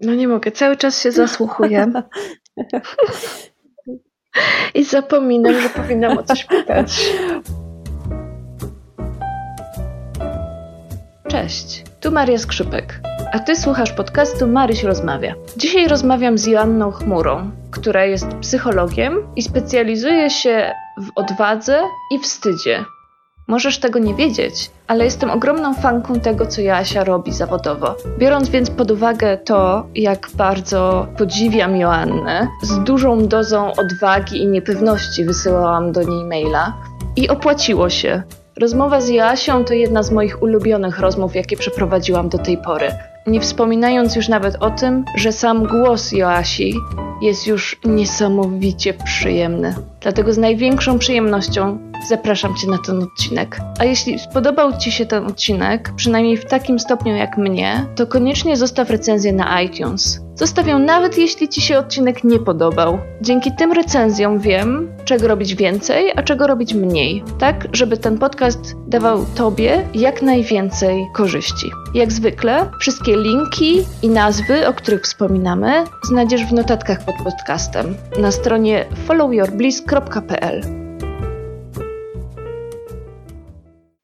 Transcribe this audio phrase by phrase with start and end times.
[0.00, 1.92] No nie mogę, cały czas się zasłuchuję.
[4.74, 7.14] I zapominam, że powinnam o coś pytać.
[11.28, 13.00] Cześć, tu Maria Skrzypek,
[13.32, 15.34] a ty słuchasz podcastu Maryś Rozmawia.
[15.56, 21.82] Dzisiaj rozmawiam z Joanną Chmurą, która jest psychologiem i specjalizuje się w odwadze
[22.14, 22.84] i wstydzie.
[23.48, 27.96] Możesz tego nie wiedzieć, ale jestem ogromną fanką tego, co Joasia robi zawodowo.
[28.18, 35.24] Biorąc więc pod uwagę to, jak bardzo podziwiam Joannę, z dużą dozą odwagi i niepewności
[35.24, 36.74] wysyłałam do niej maila
[37.16, 38.22] i opłaciło się.
[38.60, 42.90] Rozmowa z Joasią to jedna z moich ulubionych rozmów, jakie przeprowadziłam do tej pory.
[43.28, 46.74] Nie wspominając już nawet o tym, że sam głos Joasi
[47.22, 49.74] jest już niesamowicie przyjemny.
[50.00, 51.78] Dlatego z największą przyjemnością
[52.08, 53.58] zapraszam Cię na ten odcinek.
[53.78, 58.56] A jeśli spodobał Ci się ten odcinek, przynajmniej w takim stopniu jak mnie, to koniecznie
[58.56, 60.27] zostaw recenzję na iTunes.
[60.38, 62.98] Zostaw ją nawet jeśli Ci się odcinek nie podobał.
[63.20, 67.24] Dzięki tym recenzjom wiem, czego robić więcej, a czego robić mniej.
[67.38, 71.70] Tak, żeby ten podcast dawał Tobie jak najwięcej korzyści.
[71.94, 78.30] Jak zwykle, wszystkie linki i nazwy, o których wspominamy, znajdziesz w notatkach pod podcastem na
[78.30, 80.62] stronie followyourbliss.pl.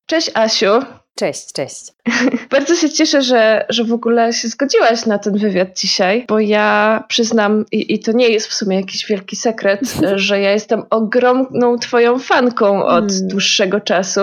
[0.07, 1.04] Cześć Asiu.
[1.17, 1.93] Cześć, cześć.
[2.51, 7.05] Bardzo się cieszę, że, że w ogóle się zgodziłaś na ten wywiad dzisiaj, bo ja
[7.09, 9.81] przyznam, i, i to nie jest w sumie jakiś wielki sekret,
[10.15, 13.29] że ja jestem ogromną Twoją fanką od hmm.
[13.29, 14.21] dłuższego czasu.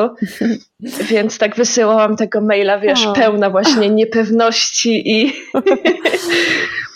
[1.11, 3.13] Więc tak wysyłałam tego maila, wiesz, o.
[3.13, 5.33] pełna właśnie niepewności i.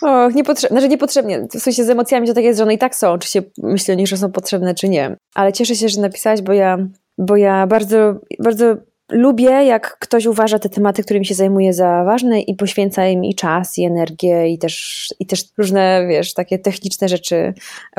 [0.02, 1.48] Och, niepotrzebne, znaczy niepotrzebnie.
[1.54, 3.94] W sensie z emocjami to tak jest, że one i tak są, czy się myśli
[3.94, 5.16] o nich, że są potrzebne, czy nie.
[5.36, 6.78] Ale cieszę się, że napisałaś, bo ja,
[7.18, 8.76] bo ja bardzo, bardzo
[9.11, 13.36] lubię, jak ktoś uważa te tematy, którymi się zajmuje za ważne i poświęca im i
[13.36, 17.53] czas, i energię, i też, i też różne, wiesz, takie techniczne rzeczy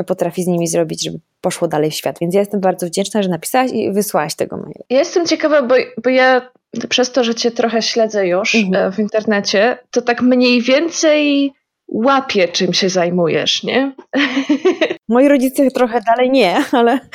[0.07, 2.19] potrafi z nimi zrobić, żeby poszło dalej w świat.
[2.21, 4.83] Więc ja jestem bardzo wdzięczna, że napisałaś i wysłałaś tego maila.
[4.89, 6.51] Ja jestem ciekawa, bo, bo ja
[6.89, 8.87] przez to, że cię trochę śledzę już mhm.
[8.87, 11.53] E, w internecie, to tak mniej więcej
[11.87, 13.91] łapię, czym się zajmujesz, nie?
[15.09, 16.99] Moi rodzice trochę dalej nie, ale.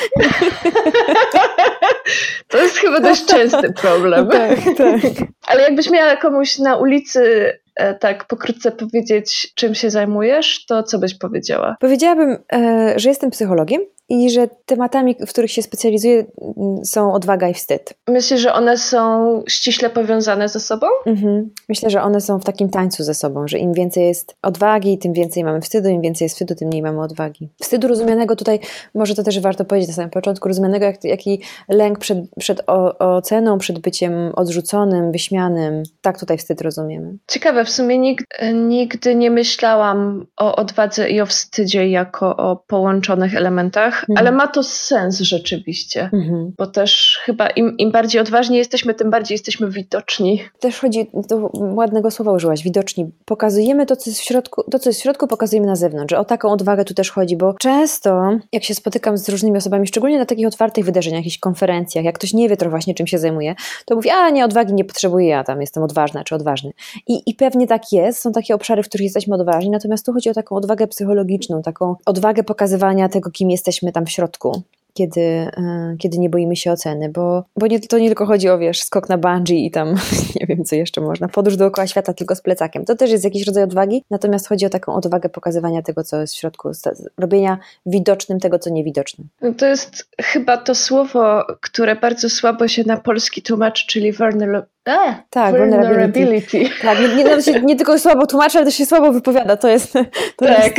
[2.49, 4.29] To jest chyba dość częsty problem.
[4.29, 5.01] tak, tak.
[5.47, 10.99] Ale jakbyś miała komuś na ulicy e, tak pokrótce powiedzieć, czym się zajmujesz, to co
[10.99, 11.77] byś powiedziała?
[11.81, 16.25] Powiedziałabym, e, że jestem psychologiem i że tematami, w których się specjalizuję,
[16.57, 17.95] mm, są odwaga i wstyd.
[18.09, 20.87] Myślisz, że one są ściśle powiązane ze sobą?
[21.07, 21.51] Mhm.
[21.69, 25.13] Myślę, że one są w takim tańcu ze sobą, że im więcej jest odwagi, tym
[25.13, 27.49] więcej mamy wstydu, im więcej jest wstydu, tym mniej mamy odwagi.
[27.63, 28.61] Wstydu rozumianego tutaj,
[28.95, 32.63] może to też warto powiedzieć na samym początku, rozumianego jak jaki lęk przed, przed
[32.99, 35.83] oceną, przed byciem odrzuconym, wyśmianym.
[36.01, 37.15] Tak tutaj wstyd rozumiemy.
[37.29, 43.37] Ciekawe, w sumie nigdy, nigdy nie myślałam o odwadze i o wstydzie jako o połączonych
[43.37, 44.19] elementach mhm.
[44.19, 46.53] ale ma to sens rzeczywiście, mhm.
[46.59, 50.43] bo też chyba im, im bardziej odważni jesteśmy, tym bardziej jesteśmy widoczni.
[50.61, 53.11] Też chodzi, to ładnego słowa użyłaś, widoczni.
[53.25, 56.15] Pokazujemy to, co jest w środku, to, co jest w środku, pokazujemy na zewnątrz.
[56.15, 60.19] O taką odwagę tu też chodzi, bo często, jak się spotykam z różnymi osobami, szczególnie
[60.19, 63.55] na takich otwartych wydarzeniach, jakichś konferencjach, jak ktoś nie wie trochę właśnie, czym się zajmuje,
[63.85, 66.73] to mówi, a nie, odwagi nie potrzebuję, ja tam jestem odważna czy odważny.
[67.07, 70.31] I, I pewnie tak jest, są takie obszary, w których jesteśmy odważni, natomiast tu chodzi
[70.31, 74.63] o taką odwagę psychologiczną, taką odwagę pokazywania tego, kim jesteśmy tam w środku,
[74.95, 78.59] kiedy, e, kiedy nie boimy się oceny, bo, bo nie, to nie tylko chodzi o,
[78.59, 79.95] wiesz, skok na bungee i tam,
[80.41, 82.85] nie wiem, co jeszcze można, podróż dookoła świata tylko z plecakiem.
[82.85, 86.35] To też jest jakiś rodzaj odwagi, natomiast chodzi o taką odwagę pokazywania tego, co jest
[86.35, 86.71] w środku,
[87.19, 89.25] robienia widocznym tego, co niewidoczne.
[89.41, 94.73] No to jest chyba to słowo, które bardzo słabo się na polski tłumaczy, czyli vulnerability.
[94.85, 96.71] A, tak, vulnerability.
[96.83, 99.57] Tak, nie, nie, nie, tylko słabo tłumaczy, ale też się słabo wypowiada.
[99.57, 99.93] To jest.
[100.37, 100.79] To tak.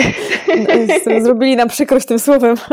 [0.78, 2.56] Jest, zrobili nam przykrość tym słowem.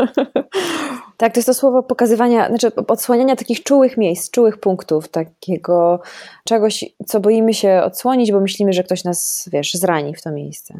[1.17, 6.01] Tak, to jest to słowo pokazywania, znaczy odsłaniania takich czułych miejsc, czułych punktów, takiego
[6.43, 10.73] czegoś, co boimy się odsłonić, bo myślimy, że ktoś nas, wiesz, zrani w to miejsce.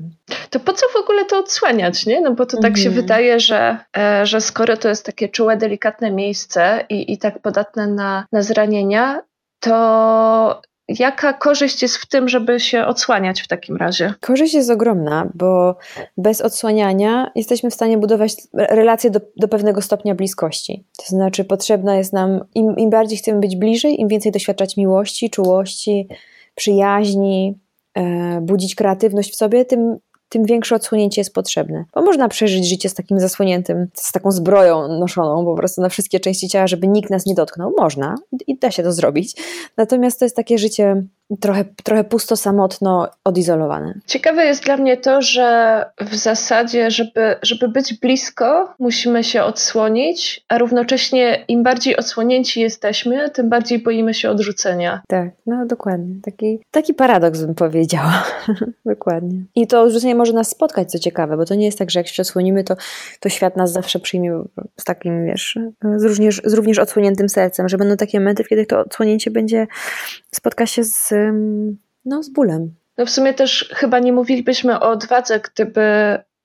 [0.49, 2.21] To po co w ogóle to odsłaniać, nie?
[2.21, 3.01] No bo to tak się mhm.
[3.01, 7.87] wydaje, że, e, że skoro to jest takie czułe, delikatne miejsce i, i tak podatne
[7.87, 9.21] na, na zranienia,
[9.61, 10.61] to
[10.99, 14.13] jaka korzyść jest w tym, żeby się odsłaniać w takim razie?
[14.21, 15.75] Korzyść jest ogromna, bo
[16.17, 20.85] bez odsłaniania jesteśmy w stanie budować relacje do, do pewnego stopnia bliskości.
[20.97, 25.29] To znaczy, potrzebna jest nam, im, im bardziej chcemy być bliżej, im więcej doświadczać miłości,
[25.29, 26.07] czułości,
[26.55, 27.59] przyjaźni,
[27.93, 29.97] e, budzić kreatywność w sobie, tym
[30.31, 31.85] tym większe odsłonięcie jest potrzebne.
[31.93, 36.19] Bo można przeżyć życie z takim zasłoniętym, z taką zbroją noszoną po prostu na wszystkie
[36.19, 37.73] części ciała, żeby nikt nas nie dotknął.
[37.77, 39.35] Można i, i da się to zrobić.
[39.77, 41.03] Natomiast to jest takie życie
[41.39, 43.99] trochę, trochę pusto, samotno, odizolowane.
[44.05, 50.45] Ciekawe jest dla mnie to, że w zasadzie, żeby, żeby być blisko, musimy się odsłonić,
[50.49, 55.01] a równocześnie im bardziej odsłonięci jesteśmy, tym bardziej boimy się odrzucenia.
[55.07, 56.15] Tak, no dokładnie.
[56.23, 58.23] Taki, taki paradoks bym powiedziała.
[58.85, 59.43] dokładnie.
[59.55, 62.07] I to odrzucenie może nas spotkać, co ciekawe, bo to nie jest tak, że jak
[62.07, 62.75] się odsłonimy, to,
[63.19, 64.43] to świat nas zawsze przyjmie
[64.79, 65.59] z takim, wiesz,
[65.95, 69.67] z również, z również odsłoniętym sercem, że będą takie momenty, kiedy to odsłonięcie będzie,
[70.31, 71.13] spotka się z,
[72.05, 72.73] no, z bólem.
[72.97, 75.81] No w sumie też chyba nie mówilibyśmy o odwadze, gdyby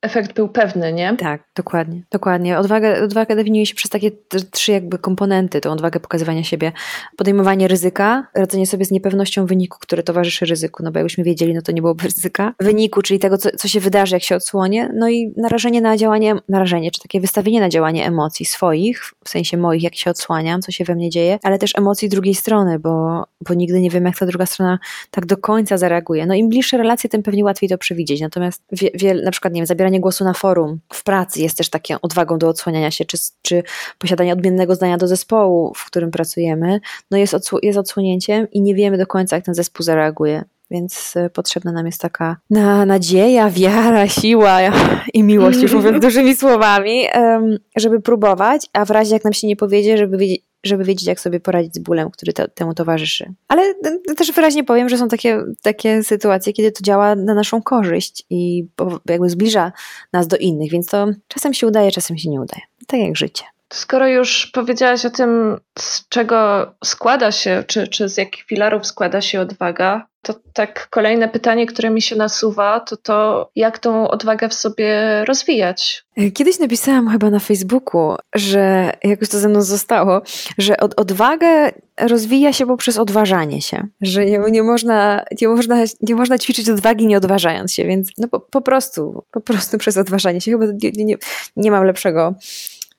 [0.03, 1.17] efekt był pewny, nie?
[1.17, 2.59] Tak, dokładnie, dokładnie.
[2.59, 4.11] Odwaga, odwaga definiuje się przez takie
[4.51, 6.73] trzy jakby komponenty, tą odwagę pokazywania siebie.
[7.17, 11.63] Podejmowanie ryzyka, radzenie sobie z niepewnością wyniku, który towarzyszy ryzyku, no bo jakbyśmy wiedzieli, no
[11.63, 12.55] to nie byłoby ryzyka.
[12.61, 16.35] Wyniku, czyli tego, co, co się wydarzy, jak się odsłonie, no i narażenie na działanie,
[16.49, 20.73] narażenie, czy takie wystawienie na działanie emocji swoich, w sensie moich, jak się odsłaniam, co
[20.73, 24.19] się we mnie dzieje, ale też emocji drugiej strony, bo, bo nigdy nie wiem, jak
[24.19, 24.79] ta druga strona
[25.11, 26.27] tak do końca zareaguje.
[26.27, 28.21] No im bliższe relacje, tym pewnie łatwiej to przewidzieć.
[28.21, 31.71] Natomiast wie, wie, na przykład, nie wiem, zabieranie głosu na forum, w pracy jest też
[31.71, 33.63] taką odwagą do odsłaniania się, czy, czy
[33.99, 36.81] posiadanie odmiennego zdania do zespołu, w którym pracujemy,
[37.11, 40.45] no jest, odsł jest odsłonięciem i nie wiemy do końca, jak ten zespół zareaguje.
[40.71, 44.59] Więc e, potrzebna nam jest taka na, nadzieja, wiara, siła
[45.15, 47.07] i miłość, już mówiąc dużymi słowami,
[47.77, 50.17] żeby próbować, a w razie jak nam się nie powiedzie, żeby
[50.67, 53.35] żeby wiedzieć, jak sobie poradzić z bólem, który te, temu towarzyszy.
[53.49, 53.75] Ale
[54.17, 58.67] też wyraźnie powiem, że są takie, takie sytuacje, kiedy to działa na naszą korzyść i
[59.09, 59.73] jakby zbliża
[60.13, 62.63] nas do innych, więc to czasem się udaje, czasem się nie udaje.
[62.87, 63.45] Tak jak życie.
[63.73, 69.21] Skoro już powiedziałaś o tym, z czego składa się, czy, czy z jakich filarów składa
[69.21, 74.49] się odwaga, to tak kolejne pytanie, które mi się nasuwa, to to, jak tą odwagę
[74.49, 76.05] w sobie rozwijać.
[76.35, 80.23] Kiedyś napisałam chyba na Facebooku, że jakoś to ze mną zostało,
[80.59, 86.15] że od, odwagę rozwija się poprzez odważanie się, że nie, nie, można, nie, można, nie
[86.15, 90.41] można ćwiczyć odwagi nie odważając się, więc no po, po prostu, po prostu przez odważanie
[90.41, 90.51] się.
[90.51, 91.17] Chyba nie, nie,
[91.57, 92.35] nie mam lepszego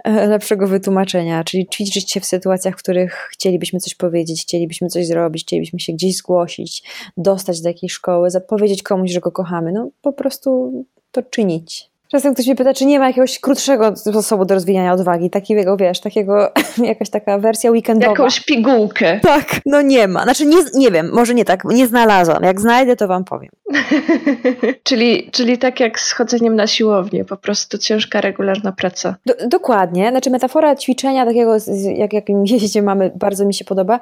[0.05, 5.43] lepszego wytłumaczenia, czyli ćwiczyć się w sytuacjach, w których chcielibyśmy coś powiedzieć, chcielibyśmy coś zrobić,
[5.43, 6.83] chcielibyśmy się gdzieś zgłosić,
[7.17, 9.71] dostać do jakiejś szkoły, zapowiedzieć komuś, że go kochamy.
[9.71, 10.71] No po prostu
[11.11, 11.89] to czynić.
[12.11, 15.99] Czasem ktoś mnie pyta, czy nie ma jakiegoś krótszego sposobu do rozwijania odwagi, takiego, wiesz,
[15.99, 16.51] takiego,
[16.83, 18.11] jakaś taka wersja weekendowa.
[18.11, 19.19] Jakąś pigułkę.
[19.19, 20.23] Tak, no nie ma.
[20.23, 22.43] Znaczy nie, nie wiem, może nie tak, nie znalazłam.
[22.43, 23.49] Jak znajdę, to wam powiem.
[24.83, 29.15] czyli, czyli tak jak z chodzeniem na siłownię, po prostu ciężka, regularna praca.
[29.25, 31.57] Do, dokładnie, znaczy metafora ćwiczenia takiego,
[31.95, 33.99] jak, jak jeździe mamy, bardzo mi się podoba.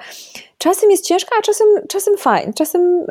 [0.66, 3.06] Czasem jest ciężka, a czasem, czasem fajna, czasem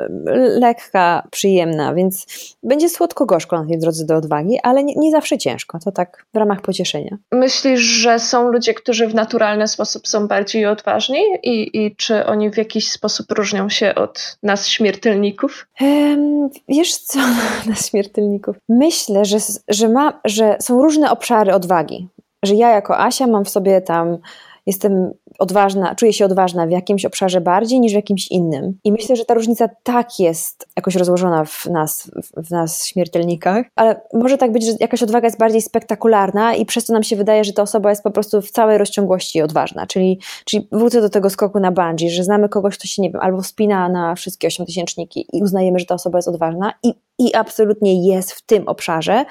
[0.61, 2.27] lekka, przyjemna, więc
[2.62, 6.37] będzie słodko-gorzko na tej drodze do odwagi, ale nie, nie zawsze ciężko, to tak w
[6.37, 7.17] ramach pocieszenia.
[7.33, 12.51] Myślisz, że są ludzie, którzy w naturalny sposób są bardziej odważni i, i czy oni
[12.51, 15.67] w jakiś sposób różnią się od nas śmiertelników?
[15.81, 17.19] Um, wiesz co,
[17.71, 18.57] nas śmiertelników?
[18.69, 22.09] Myślę, że, że, ma, że są różne obszary odwagi,
[22.45, 24.19] że ja jako Asia mam w sobie tam
[24.67, 28.79] jestem odważna, czuję się odważna w jakimś obszarze bardziej niż w jakimś innym.
[28.85, 34.01] I myślę, że ta różnica tak jest jakoś rozłożona w nas, w nas śmiertelnikach, ale
[34.13, 37.45] może tak być, że jakaś odwaga jest bardziej spektakularna i przez to nam się wydaje,
[37.45, 39.87] że ta osoba jest po prostu w całej rozciągłości odważna.
[39.87, 43.21] Czyli, czyli wrócę do tego skoku na bungee, że znamy kogoś, kto się, nie wiem,
[43.21, 48.09] albo wspina na wszystkie ośmiotysięczniki i uznajemy, że ta osoba jest odważna i i absolutnie
[48.09, 49.25] jest w tym obszarze,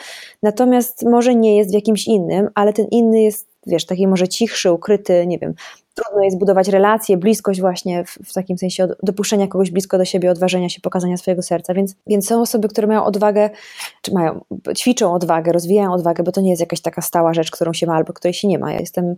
[0.44, 4.72] natomiast może nie jest w jakimś innym, ale ten inny jest wiesz, taki może cichszy,
[4.72, 5.54] ukryty, nie wiem,
[5.94, 10.32] trudno jest budować relacje, bliskość właśnie w, w, takim sensie dopuszczenia kogoś blisko do siebie,
[10.32, 13.50] odważenia się, pokazania swojego serca, więc, więc są osoby, które mają odwagę,
[14.02, 14.42] czy mają,
[14.78, 17.96] ćwiczą odwagę, rozwijają odwagę, bo to nie jest jakaś taka stała rzecz, którą się ma
[17.96, 18.72] albo której się nie ma.
[18.72, 19.16] Ja jestem,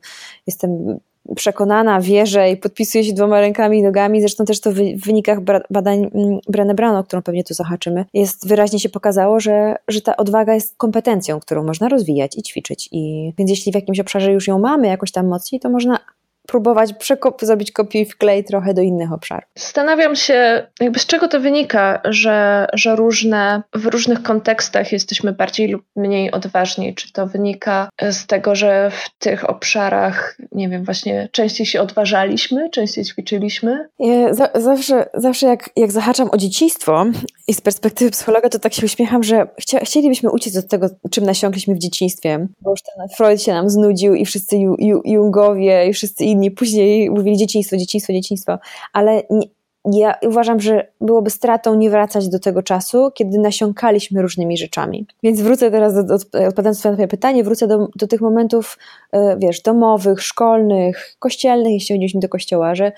[0.48, 1.00] jestem
[1.36, 5.40] przekonana, wierzę i podpisuję się dwoma rękami i nogami, zresztą też to w wynikach
[5.70, 10.02] badań mm, Brené Brown, o którą pewnie tu zahaczymy, jest wyraźnie się pokazało, że, że
[10.02, 12.90] ta odwaga jest kompetencją, którą można rozwijać i ćwiczyć.
[12.92, 16.00] I więc jeśli w jakimś obszarze już ją mamy jakoś tam mocniej, to można
[16.48, 19.50] próbować przekop- zrobić kopiuj wklej trochę do innych obszarów.
[19.56, 25.68] Zastanawiam się, jakby z czego to wynika, że, że różne, w różnych kontekstach jesteśmy bardziej
[25.68, 26.96] lub mniej odważni.
[26.96, 32.70] Czy to wynika z tego, że w tych obszarach, nie wiem, właśnie częściej się odważaliśmy,
[32.70, 33.90] częściej ćwiczyliśmy?
[34.00, 37.06] Ja zawsze, zawsze jak, jak zahaczam o dzieciństwo
[37.48, 41.26] i z perspektywy psychologa, to tak się uśmiecham, że chcia, chcielibyśmy uciec od tego, czym
[41.26, 44.58] nasiąkliśmy w dzieciństwie, bo już ten Freud się nam znudził i wszyscy
[45.06, 48.58] Jungowie i wszyscy inni później mówili dzieciństwo, dzieciństwo, dzieciństwo,
[48.94, 49.48] ale nie,
[49.92, 55.06] ja uważam, że byłoby stratą nie wracać do tego czasu, kiedy nasiąkaliśmy różnymi rzeczami.
[55.24, 58.78] Więc wrócę teraz, do, do, odpowiadając na Twoje pytanie, wrócę do, do tych momentów,
[59.12, 62.92] e, wiesz, domowych, szkolnych, kościelnych, jeśli chodziliśmy do kościoła, że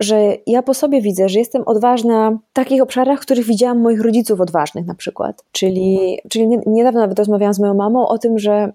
[0.00, 4.00] że ja po sobie widzę, że jestem odważna w takich obszarach, w których widziałam moich
[4.00, 5.44] rodziców odważnych na przykład.
[5.52, 8.72] Czyli, czyli niedawno nawet rozmawiałam z moją mamą o tym, że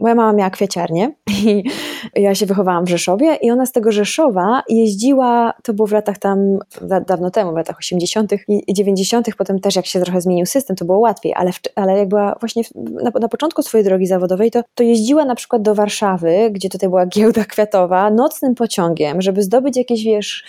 [0.00, 1.12] moja mama miała kwieciarnię
[1.46, 1.64] i
[2.14, 6.18] ja się wychowałam w Rzeszowie i ona z tego Rzeszowa jeździła, to było w latach
[6.18, 6.58] tam,
[7.06, 8.32] dawno temu, w latach 80.
[8.48, 11.98] i 90., potem też jak się trochę zmienił system, to było łatwiej, ale, w, ale
[11.98, 15.74] jak była właśnie na, na początku swojej drogi zawodowej, to, to jeździła na przykład do
[15.74, 20.44] Warszawy, gdzie tutaj była giełda kwiatowa, nocnym pociągiem, żeby zdobyć jakieś, wiesz,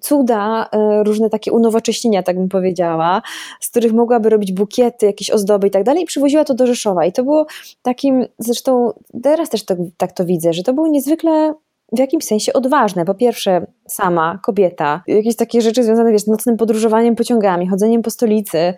[0.00, 3.22] cuda, e, różne takie unowocześnienia, tak bym powiedziała,
[3.60, 7.06] z których mogłaby robić bukiety, jakieś ozdoby i tak dalej, i przywoziła to do Rzeszowa.
[7.06, 7.46] I to było
[7.82, 11.54] takim, zresztą teraz też to, tak to widzę, że to było niezwykle
[11.92, 13.04] w jakimś sensie odważne.
[13.04, 18.10] Po pierwsze, sama kobieta, jakieś takie rzeczy związane wiesz, z nocnym podróżowaniem pociągami, chodzeniem po
[18.10, 18.74] stolicy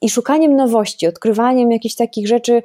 [0.00, 2.62] i szukaniem nowości, odkrywaniem jakichś takich rzeczy,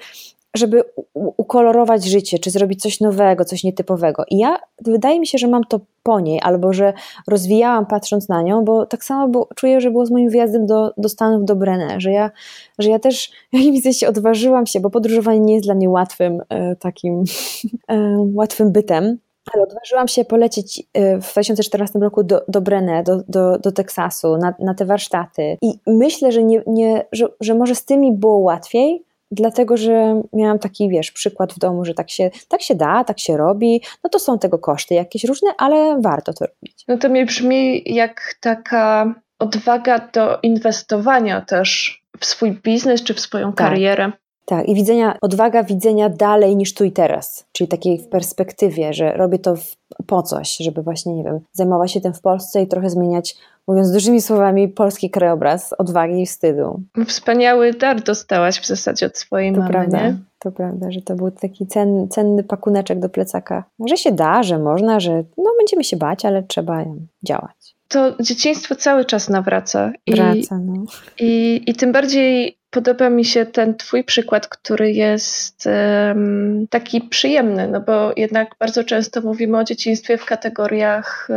[0.55, 0.83] żeby
[1.13, 4.23] ukolorować życie, czy zrobić coś nowego, coś nietypowego.
[4.29, 6.93] I ja wydaje mi się, że mam to po niej, albo że
[7.27, 10.93] rozwijałam patrząc na nią, bo tak samo było, czuję, że było z moim wyjazdem do,
[10.97, 12.31] do Stanów, do Brenner, że ja,
[12.79, 16.41] że ja też w jakimś sensie odważyłam się, bo podróżowanie nie jest dla mnie łatwym
[16.49, 17.23] e, takim
[17.87, 19.17] e, łatwym bytem.
[19.53, 24.37] Ale odważyłam się polecieć e, w 2014 roku do, do Brenne, do, do, do Teksasu,
[24.37, 25.57] na, na te warsztaty.
[25.61, 29.03] I myślę, że, nie, nie, że, że może z tymi było łatwiej,
[29.33, 33.19] dlatego że miałam taki, wiesz, przykład w domu, że tak się, tak się da, tak
[33.19, 36.83] się robi, no to są tego koszty jakieś różne, ale warto to robić.
[36.87, 43.19] No to mi brzmi jak taka odwaga do inwestowania też w swój biznes czy w
[43.19, 43.67] swoją tak.
[43.69, 44.11] karierę.
[44.11, 44.22] Tak,
[44.65, 49.39] i widzenia, odwaga widzenia dalej niż tu i teraz, czyli takiej w perspektywie, że robię
[49.39, 49.75] to w,
[50.07, 53.35] po coś, żeby właśnie, nie wiem, zajmować się tym w Polsce i trochę zmieniać,
[53.67, 56.81] mówiąc dużymi słowami, polski krajobraz odwagi i wstydu.
[57.07, 60.17] Wspaniały dar dostałaś w zasadzie od swojej to mamy, prawda, nie?
[60.39, 63.63] To prawda, że to był taki cen, cenny pakuneczek do plecaka.
[63.87, 66.85] Że się da, że można, że no będziemy się bać, ale trzeba
[67.23, 69.91] działać to dzieciństwo cały czas nawraca.
[70.05, 70.83] I, Wraca, no.
[71.19, 77.67] i, I tym bardziej podoba mi się ten Twój przykład, który jest um, taki przyjemny,
[77.67, 81.27] no bo jednak bardzo często mówimy o dzieciństwie w kategoriach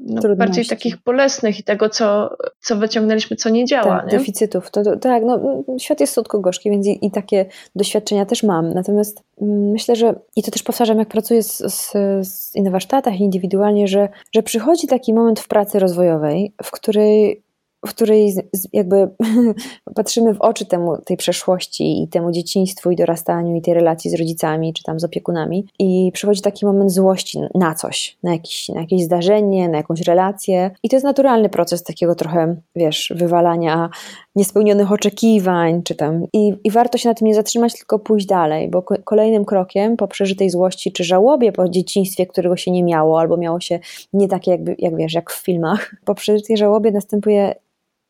[0.00, 3.96] no, bardziej takich bolesnych i tego, co, co wyciągnęliśmy, co nie działa.
[3.96, 4.18] Tak, nie?
[4.18, 4.70] deficytów.
[4.70, 7.46] To, to, tak, no, świat jest słodko-gorzki, więc i, i, takie
[7.76, 8.74] doświadczenia też mam.
[8.74, 11.92] Natomiast mm, myślę, że i to też powtarzam, jak pracuję z, z,
[12.28, 17.43] z, na warsztatach indywidualnie, że, że przychodzi taki moment w pracy rozwojowej, w której
[17.86, 18.34] w której
[18.72, 19.08] jakby
[19.94, 24.14] patrzymy w oczy temu, tej przeszłości i temu dzieciństwu i dorastaniu i tej relacji z
[24.14, 25.66] rodzicami czy tam z opiekunami.
[25.78, 30.70] I przychodzi taki moment złości na coś, na jakieś, na jakieś zdarzenie, na jakąś relację.
[30.82, 33.90] I to jest naturalny proces takiego trochę, wiesz, wywalania
[34.36, 36.26] niespełnionych oczekiwań czy tam.
[36.32, 40.08] I, i warto się na tym nie zatrzymać, tylko pójść dalej, bo kolejnym krokiem po
[40.08, 43.78] przeżytej złości czy żałobie po dzieciństwie, którego się nie miało albo miało się
[44.12, 47.54] nie takie jakby, jak wiesz, jak w filmach, po przeżytej żałobie następuje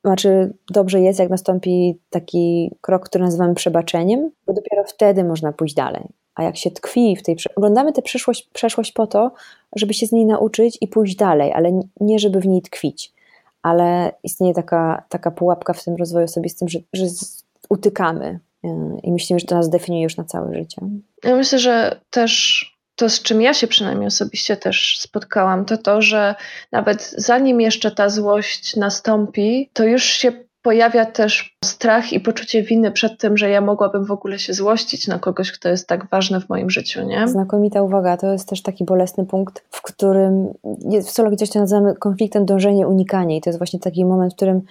[0.04, 5.74] znaczy, dobrze jest, jak nastąpi taki krok, który nazywamy przebaczeniem, bo dopiero wtedy można pójść
[5.74, 6.08] dalej.
[6.34, 7.36] A jak się tkwi w tej.
[7.56, 9.32] Oglądamy tę przeszłość, przeszłość po to,
[9.76, 13.12] żeby się z niej nauczyć i pójść dalej, ale nie żeby w niej tkwić.
[13.62, 17.04] Ale istnieje taka, taka pułapka w tym rozwoju osobistym, że, że
[17.68, 18.68] utykamy y,
[19.02, 20.82] i myślimy, że to nas definiuje już na całe życie.
[21.24, 26.02] Ja myślę, że też to, z czym ja się przynajmniej osobiście też spotkałam, to to,
[26.02, 26.34] że
[26.72, 30.32] nawet zanim jeszcze ta złość nastąpi, to już się
[30.62, 35.08] pojawia też strach i poczucie winy przed tym, że ja mogłabym w ogóle się złościć
[35.08, 37.28] na kogoś, kto jest tak ważny w moim życiu, nie?
[37.28, 40.54] Znakomita uwaga, to jest też taki bolesny punkt, w którym
[41.02, 44.36] w psychologii coś to nazywamy konfliktem dążenie, unikanie i to jest właśnie taki moment, w
[44.36, 44.62] którym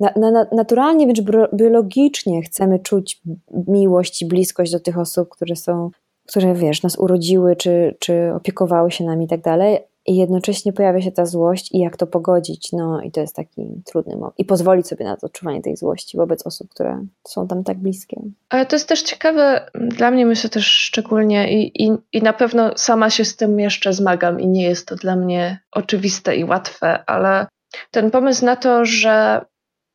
[0.00, 1.20] na, na, naturalnie, wręcz
[1.54, 3.22] biologicznie chcemy czuć
[3.68, 5.90] miłość i bliskość do tych osób, które są
[6.26, 11.00] które wiesz, nas urodziły, czy, czy opiekowały się nami i tak dalej, i jednocześnie pojawia
[11.00, 14.34] się ta złość i jak to pogodzić, no i to jest taki trudny moment.
[14.38, 18.20] I pozwolić sobie na to odczuwanie tej złości wobec osób, które są tam tak bliskie.
[18.48, 22.70] Ale to jest też ciekawe, dla mnie myślę też szczególnie i, i, i na pewno
[22.76, 27.04] sama się z tym jeszcze zmagam i nie jest to dla mnie oczywiste i łatwe,
[27.10, 27.46] ale
[27.90, 29.44] ten pomysł na to, że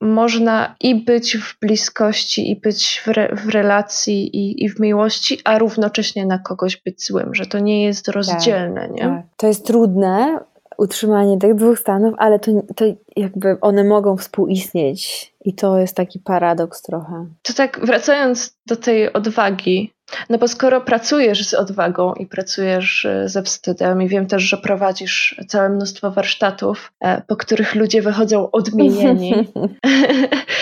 [0.01, 5.39] można i być w bliskości, i być w, re, w relacji, i, i, w miłości,
[5.43, 9.01] a równocześnie na kogoś być złym, że to nie jest rozdzielne, tak, nie?
[9.01, 9.22] Tak.
[9.38, 10.39] To jest trudne,
[10.82, 12.86] utrzymanie tych dwóch stanów, ale to, to
[13.16, 17.26] jakby one mogą współistnieć i to jest taki paradoks trochę.
[17.42, 19.94] To tak wracając do tej odwagi,
[20.30, 24.58] no bo skoro pracujesz z odwagą i pracujesz e, ze wstydem, i wiem też, że
[24.58, 29.34] prowadzisz całe mnóstwo warsztatów, e, po których ludzie wychodzą odmienieni,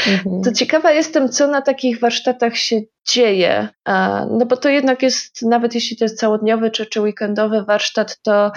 [0.43, 3.67] to ciekawa jestem, co na takich warsztatach się dzieje.
[4.29, 8.51] No bo to jednak jest, nawet jeśli to jest całodniowy czy, czy weekendowy warsztat, to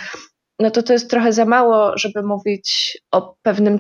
[0.63, 3.79] no to to jest trochę za mało, żeby mówić o pewnym,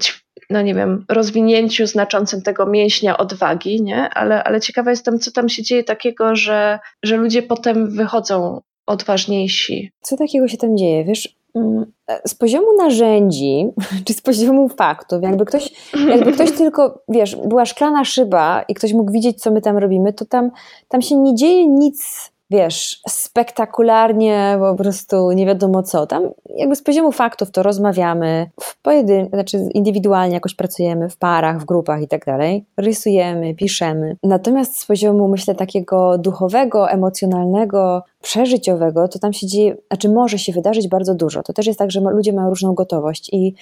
[0.50, 4.10] no nie wiem, rozwinięciu znaczącym tego mięśnia odwagi, nie?
[4.10, 9.90] Ale, ale ciekawa jestem, co tam się dzieje takiego, że, że ludzie potem wychodzą odważniejsi.
[10.00, 11.04] Co takiego się tam dzieje?
[11.04, 11.92] Wiesz, mm,
[12.26, 13.68] z poziomu narzędzi,
[14.06, 18.92] czy z poziomu faktów, jakby ktoś, jakby ktoś tylko, wiesz, była szklana szyba i ktoś
[18.92, 20.50] mógł widzieć, co my tam robimy, to tam,
[20.88, 26.06] tam się nie dzieje nic wiesz, spektakularnie po prostu nie wiadomo co.
[26.06, 26.22] Tam
[26.56, 31.64] jakby z poziomu faktów to rozmawiamy, w pojedyn- znaczy indywidualnie jakoś pracujemy w parach, w
[31.64, 34.16] grupach i tak dalej, rysujemy, piszemy.
[34.22, 40.52] Natomiast z poziomu, myślę, takiego duchowego, emocjonalnego, przeżyciowego, to tam się dzieje, znaczy może się
[40.52, 41.42] wydarzyć bardzo dużo.
[41.42, 43.54] To też jest tak, że ludzie mają różną gotowość i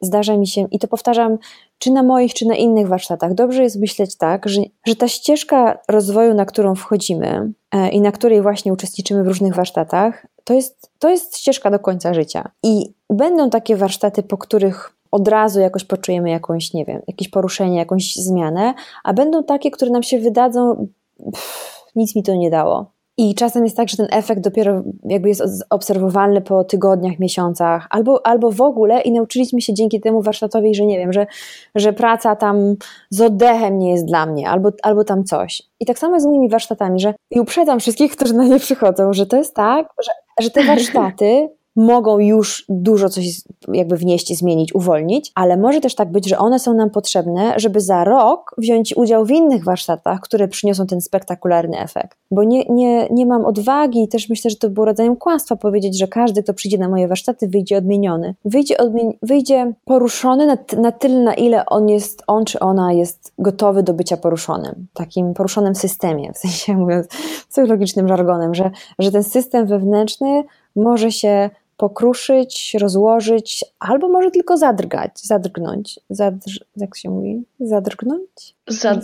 [0.00, 1.38] zdarza mi się, i to powtarzam,
[1.78, 5.78] czy na moich, czy na innych warsztatach, dobrze jest myśleć tak, że, że ta ścieżka
[5.88, 10.90] rozwoju, na którą wchodzimy e, i na której właśnie uczestniczymy w różnych warsztatach, to jest,
[10.98, 12.50] to jest ścieżka do końca życia.
[12.62, 17.78] I będą takie warsztaty, po których od razu jakoś poczujemy jakąś, nie wiem, jakieś poruszenie,
[17.78, 18.74] jakąś zmianę,
[19.04, 20.88] a będą takie, które nam się wydadzą,
[21.24, 22.95] pff, nic mi to nie dało.
[23.18, 28.26] I czasem jest tak, że ten efekt dopiero jakby jest obserwowalny po tygodniach, miesiącach, albo,
[28.26, 31.26] albo w ogóle i nauczyliśmy się dzięki temu warsztatowi, że nie wiem, że,
[31.74, 32.76] że praca tam
[33.10, 35.62] z oddechem nie jest dla mnie, albo, albo tam coś.
[35.80, 39.26] I tak samo z moimi warsztatami, że i uprzedzam wszystkich, którzy na nie przychodzą, że
[39.26, 43.40] to jest tak, że, że te warsztaty mogą już dużo coś
[43.72, 47.80] jakby wnieść, zmienić, uwolnić, ale może też tak być, że one są nam potrzebne, żeby
[47.80, 52.18] za rok wziąć udział w innych warsztatach, które przyniosą ten spektakularny efekt.
[52.30, 55.98] Bo nie, nie, nie mam odwagi i też myślę, że to było rodzajem kłamstwa powiedzieć,
[55.98, 58.34] że każdy, kto przyjdzie na moje warsztaty, wyjdzie odmieniony.
[58.44, 63.32] Wyjdzie, odmieni wyjdzie poruszony na, na tyle, na ile on jest, on czy ona jest
[63.38, 64.86] gotowy do bycia poruszonym.
[64.94, 67.06] Takim poruszonym systemie, w sensie mówiąc
[67.48, 70.44] psychologicznym żargonem, że, że ten system wewnętrzny
[70.76, 76.00] może się pokruszyć, rozłożyć, albo może tylko zadrgać, zadrgnąć.
[76.10, 77.44] Zadrż, jak się mówi?
[77.60, 78.54] Zadrgnąć?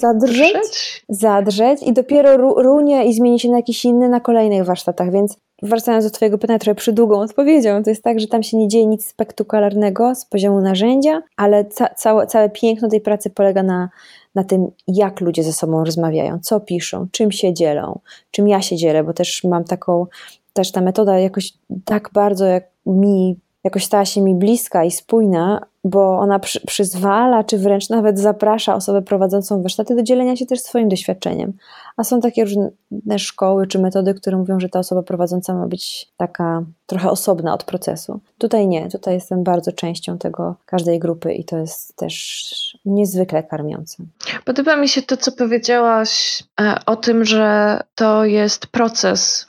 [0.00, 1.04] Zadrżeć?
[1.08, 6.04] Zadrzeć i dopiero runie i zmieni się na jakiś inny na kolejnych warsztatach, więc wracając
[6.04, 9.06] do Twojego pytania, trochę przydługą odpowiedzią, to jest tak, że tam się nie dzieje nic
[9.06, 13.88] spektakularnego z poziomu narzędzia, ale ca całe, całe piękno tej pracy polega na,
[14.34, 18.76] na tym, jak ludzie ze sobą rozmawiają, co piszą, czym się dzielą, czym ja się
[18.76, 20.06] dzielę, bo też mam taką
[20.52, 21.52] też ta metoda jakoś
[21.84, 27.44] tak bardzo jak mi jakoś stała się mi bliska i spójna, bo ona przy, przyzwala,
[27.44, 31.52] czy wręcz nawet zaprasza osobę prowadzącą warsztaty do dzielenia się też swoim doświadczeniem.
[31.96, 36.12] A są takie różne szkoły czy metody, które mówią, że ta osoba prowadząca ma być
[36.16, 38.20] taka trochę osobna od procesu.
[38.38, 44.04] Tutaj nie, tutaj jestem bardzo częścią tego każdej grupy i to jest też niezwykle karmiące.
[44.44, 49.46] Podoba mi się to, co powiedziałaś e, o tym, że to jest proces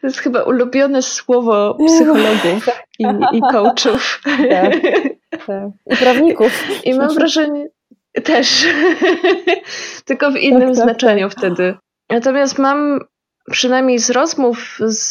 [0.00, 4.20] to jest chyba ulubione słowo psychologów i, i coachów.
[4.24, 4.72] Tak,
[5.46, 5.68] tak.
[5.86, 6.64] I prawników.
[6.84, 7.68] I mam wrażenie,
[8.24, 8.66] też,
[10.04, 11.38] tylko w innym tak, tak, znaczeniu tak.
[11.38, 11.74] wtedy.
[12.10, 13.00] Natomiast mam
[13.50, 15.10] przynajmniej z rozmów z,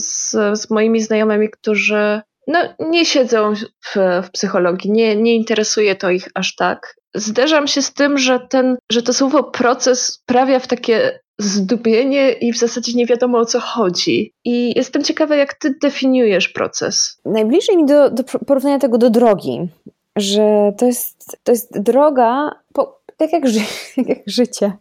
[0.00, 6.10] z, z moimi znajomymi, którzy no, nie siedzą w, w psychologii, nie, nie interesuje to
[6.10, 6.96] ich aż tak.
[7.14, 12.52] Zderzam się z tym, że, ten, że to słowo proces sprawia w takie zdubienie i
[12.52, 14.32] w zasadzie nie wiadomo o co chodzi.
[14.44, 17.20] I jestem ciekawa, jak ty definiujesz proces.
[17.24, 19.68] Najbliżej mi do, do porównania tego do drogi,
[20.16, 23.60] że to jest, to jest droga, po, tak jak, ży,
[24.06, 24.72] jak życie,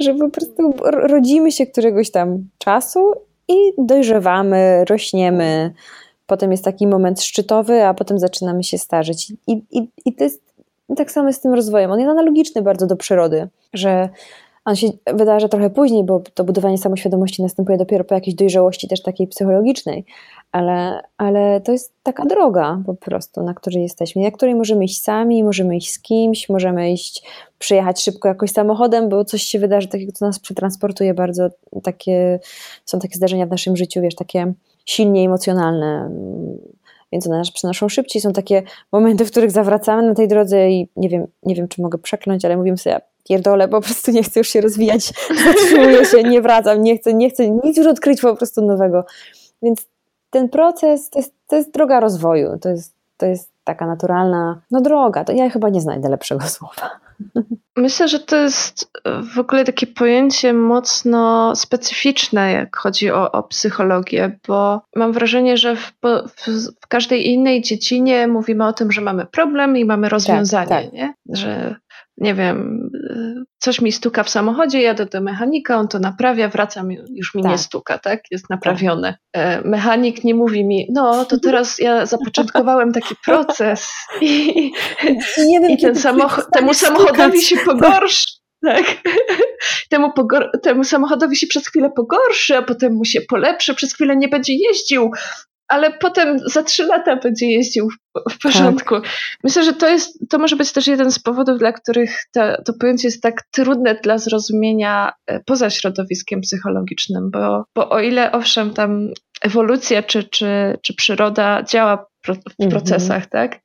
[0.00, 3.12] że po prostu rodzimy się któregoś tam czasu
[3.48, 5.74] i dojrzewamy, rośniemy.
[6.26, 9.32] Potem jest taki moment szczytowy, a potem zaczynamy się starzeć.
[9.46, 10.51] I, i, i to jest
[10.96, 11.90] tak samo z tym rozwojem.
[11.90, 14.08] On jest analogiczny bardzo do przyrody, że
[14.64, 19.02] on się wydarza trochę później, bo to budowanie samoświadomości następuje dopiero po jakiejś dojrzałości też
[19.02, 20.04] takiej psychologicznej,
[20.52, 25.02] ale, ale to jest taka droga po prostu, na której jesteśmy, na której możemy iść
[25.02, 27.22] sami, możemy iść z kimś, możemy iść,
[27.58, 31.48] przyjechać szybko jakoś samochodem, bo coś się wydarzy takiego, co nas przetransportuje bardzo,
[31.82, 32.40] takie,
[32.84, 34.52] są takie zdarzenia w naszym życiu, wiesz, takie
[34.84, 36.10] silnie emocjonalne,
[37.12, 38.22] więc one nas przenoszą szybciej.
[38.22, 41.82] Są takie momenty, w których zawracamy na tej drodze i nie wiem, nie wiem czy
[41.82, 45.12] mogę przekląć, ale mówimy sobie, pierdolę, po prostu nie chcę już się rozwijać,
[45.46, 49.04] zatrzymuję się, nie wracam, nie chcę, nie chcę nic już odkryć po prostu nowego.
[49.62, 49.86] Więc
[50.30, 54.80] ten proces to jest, to jest droga rozwoju, to jest, to jest taka naturalna no
[54.80, 56.90] droga, to ja chyba nie znajdę lepszego słowa.
[57.76, 58.92] Myślę, że to jest
[59.34, 65.76] w ogóle takie pojęcie mocno specyficzne, jak chodzi o, o psychologię, bo mam wrażenie, że
[65.76, 66.48] w, w,
[66.82, 70.92] w, każdej innej dziedzinie mówimy o tym, że mamy problem i mamy rozwiązanie, tak, tak.
[70.92, 71.14] Nie?
[71.28, 71.76] że
[72.18, 72.90] nie wiem,
[73.58, 77.52] coś mi stuka w samochodzie, jadę do mechanika, on to naprawia, wracam, już mi tak.
[77.52, 78.20] nie stuka, tak?
[78.30, 79.18] Jest naprawione.
[79.32, 79.64] Tak.
[79.64, 84.48] Mechanik nie mówi mi, no to teraz ja zapoczątkowałem taki proces i,
[85.08, 88.42] I, wiem, i ten samochód, temu samochodowi się pogorszy.
[88.64, 88.84] Tak.
[89.90, 90.12] Temu,
[90.62, 94.54] temu samochodowi się przez chwilę pogorszy, a potem mu się polepszy, przez chwilę nie będzie
[94.54, 95.10] jeździł,
[95.72, 99.00] ale potem za trzy lata będzie jeździł w, w porządku.
[99.00, 99.10] Tak.
[99.44, 102.72] Myślę, że to jest, to może być też jeden z powodów, dla których to, to
[102.80, 108.74] pojęcie jest tak trudne dla zrozumienia e, poza środowiskiem psychologicznym, bo, bo o ile owszem
[108.74, 109.08] tam
[109.42, 112.70] ewolucja czy, czy, czy przyroda działa w mhm.
[112.70, 113.60] procesach, tak,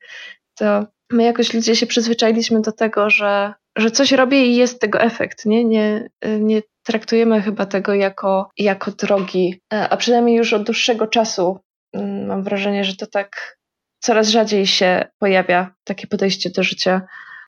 [0.59, 5.01] to my jakoś ludzie się przyzwyczailiśmy do tego, że, że coś robię i jest tego
[5.01, 5.65] efekt, nie?
[5.65, 11.59] Nie, nie traktujemy chyba tego jako, jako drogi, e, a przynajmniej już od dłuższego czasu
[12.27, 13.57] mam wrażenie, że to tak
[13.99, 17.01] coraz rzadziej się pojawia takie podejście do życia.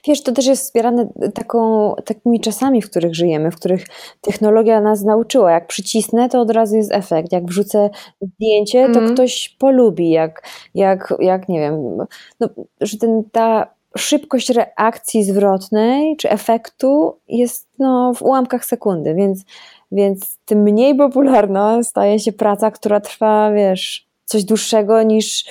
[0.08, 3.86] Wiesz, to też jest wspierane taką, takimi czasami, w których żyjemy, w których
[4.22, 5.52] technologia nas nauczyła.
[5.52, 7.32] Jak przycisnę, to od razu jest efekt.
[7.32, 7.90] Jak wrzucę
[8.22, 9.14] zdjęcie, to mm.
[9.14, 10.10] ktoś polubi.
[10.10, 11.98] Jak, jak, jak nie wiem,
[12.40, 12.50] no,
[12.82, 19.44] że ten, ta szybkość reakcji zwrotnej czy efektu jest no, w ułamkach sekundy, więc,
[19.92, 25.46] więc tym mniej popularna staje się praca, która trwa, wiesz, coś dłuższego niż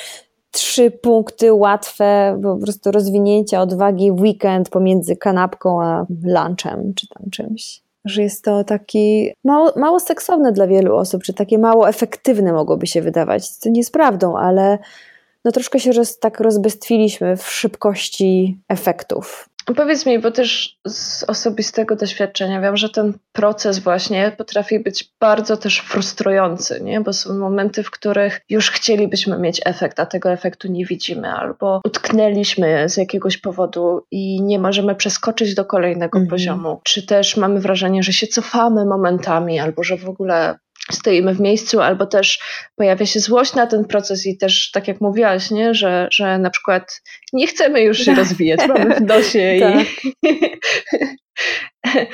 [0.51, 7.31] trzy punkty łatwe po prostu rozwinięcia odwagi w weekend pomiędzy kanapką a lunchem czy tam
[7.31, 7.83] czymś.
[8.05, 12.87] Że jest to taki mało, mało seksowne dla wielu osób, czy takie mało efektywne mogłoby
[12.87, 13.59] się wydawać.
[13.59, 14.79] To nie jest prawdą, ale
[15.45, 19.49] no troszkę się roz, tak rozbestwiliśmy w szybkości efektów.
[19.77, 25.57] Powiedz mi, bo też z osobistego doświadczenia wiem, że ten proces właśnie potrafi być bardzo
[25.57, 27.01] też frustrujący, nie?
[27.01, 31.81] bo są momenty, w których już chcielibyśmy mieć efekt, a tego efektu nie widzimy, albo
[31.85, 36.31] utknęliśmy z jakiegoś powodu i nie możemy przeskoczyć do kolejnego mm -hmm.
[36.31, 40.59] poziomu, czy też mamy wrażenie, że się cofamy momentami, albo że w ogóle
[40.93, 42.41] stoimy w miejscu, albo też
[42.77, 45.75] pojawia się złość na ten proces i też, tak jak mówiłaś, nie?
[45.75, 49.63] Że, że na przykład nie chcemy już się rozwijać, mamy w nosie i...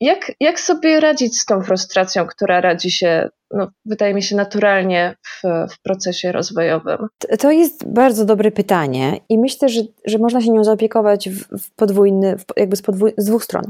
[0.00, 5.14] jak, jak sobie radzić z tą frustracją, która radzi się no, wydaje mi się, naturalnie
[5.22, 6.98] w, w procesie rozwojowym?
[7.38, 11.74] To jest bardzo dobre pytanie i myślę, że, że można się nią zaopiekować w, w
[11.74, 13.64] podwójny, w, jakby z, podwój, z dwóch stron.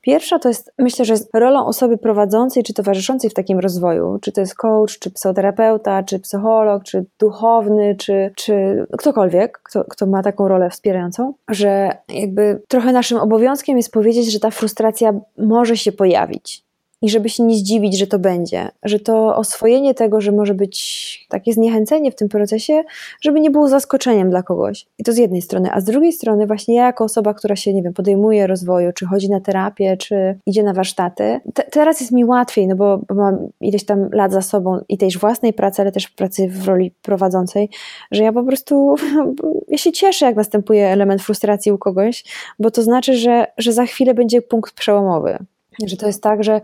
[0.00, 4.40] Pierwsza to jest, myślę, że rolą osoby prowadzącej czy towarzyszącej w takim rozwoju, czy to
[4.40, 10.48] jest coach, czy psychoterapeuta, czy psycholog, czy duchowny, czy, czy ktokolwiek, kto, kto ma taką
[10.48, 16.69] rolę wspierającą, że jakby trochę naszym obowiązkiem jest powiedzieć, że ta frustracja może się pojawić
[17.02, 21.26] i żeby się nie zdziwić, że to będzie, że to oswojenie tego, że może być
[21.28, 22.82] takie zniechęcenie w tym procesie,
[23.20, 24.86] żeby nie było zaskoczeniem dla kogoś.
[24.98, 27.74] I to z jednej strony, a z drugiej strony właśnie ja jako osoba, która się,
[27.74, 32.12] nie wiem, podejmuje rozwoju, czy chodzi na terapię, czy idzie na warsztaty, te, teraz jest
[32.12, 35.82] mi łatwiej, no bo, bo mam ileś tam lat za sobą i też własnej pracy,
[35.82, 37.68] ale też pracy w roli prowadzącej,
[38.10, 38.94] że ja po prostu,
[39.68, 42.24] ja się cieszę, jak następuje element frustracji u kogoś,
[42.58, 45.38] bo to znaczy, że, że za chwilę będzie punkt przełomowy.
[45.88, 46.60] Że to jest tak, że,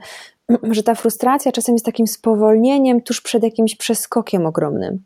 [0.71, 5.03] że ta frustracja czasem jest takim spowolnieniem tuż przed jakimś przeskokiem ogromnym.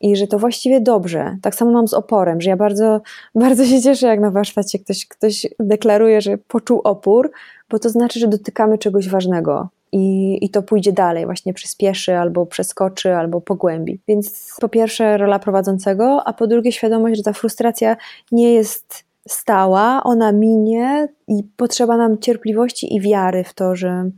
[0.00, 1.36] I że to właściwie dobrze.
[1.42, 3.00] Tak samo mam z oporem, że ja bardzo,
[3.34, 7.30] bardzo się cieszę, jak na warsztacie ktoś, ktoś deklaruje, że poczuł opór,
[7.70, 9.68] bo to znaczy, że dotykamy czegoś ważnego.
[9.92, 14.00] I, I to pójdzie dalej, właśnie przyspieszy, albo przeskoczy, albo pogłębi.
[14.08, 17.96] Więc po pierwsze rola prowadzącego, a po drugie świadomość, że ta frustracja
[18.32, 24.10] nie jest stała, ona minie i potrzeba nam cierpliwości i wiary w to, że,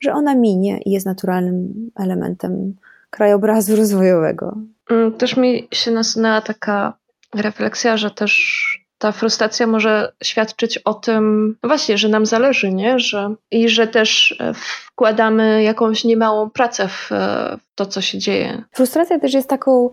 [0.00, 2.74] że ona minie i jest naturalnym elementem
[3.10, 4.56] krajobrazu rozwojowego.
[4.90, 6.92] Mm, też mi się nasunęła taka
[7.34, 12.98] refleksja, że też ta frustracja może świadczyć o tym, no właśnie, że nam zależy, nie?
[12.98, 18.18] Że, I że też e, wkładamy jakąś niemałą pracę w, e, w to, co się
[18.18, 18.62] dzieje.
[18.72, 19.90] Frustracja też jest taką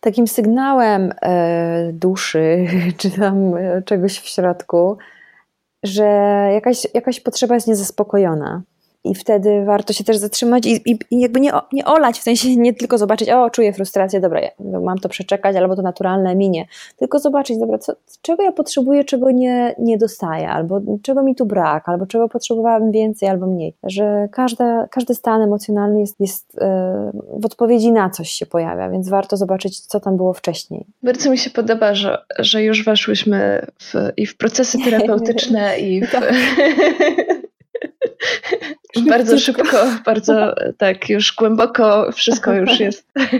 [0.00, 2.66] takim sygnałem e, duszy,
[2.98, 4.98] czy tam e, czegoś w środku,
[5.82, 6.04] że
[6.52, 8.62] jakaś, jakaś potrzeba jest niezaspokojona.
[9.04, 12.56] I wtedy warto się też zatrzymać i, i, i, jakby nie, nie olać, w sensie
[12.56, 16.34] nie tylko zobaczyć, o, czuję frustrację, dobra, ja, no, mam to przeczekać, albo to naturalne
[16.34, 16.66] minie.
[16.96, 21.46] Tylko zobaczyć, dobra, co, czego ja potrzebuję, czego nie, nie dostaję, albo czego mi tu
[21.46, 23.74] brak, albo czego potrzebowałabym więcej, albo mniej.
[23.82, 29.08] Że każda, każdy stan emocjonalny jest, jest yy, w odpowiedzi na coś się pojawia, więc
[29.08, 30.86] warto zobaczyć, co tam było wcześniej.
[31.02, 36.10] Bardzo mi się podoba, że, że już weszłyśmy w, i w procesy terapeutyczne, i w.
[39.10, 43.06] Bardzo szybko, bardzo tak, już głęboko wszystko już jest.
[43.12, 43.32] Tak.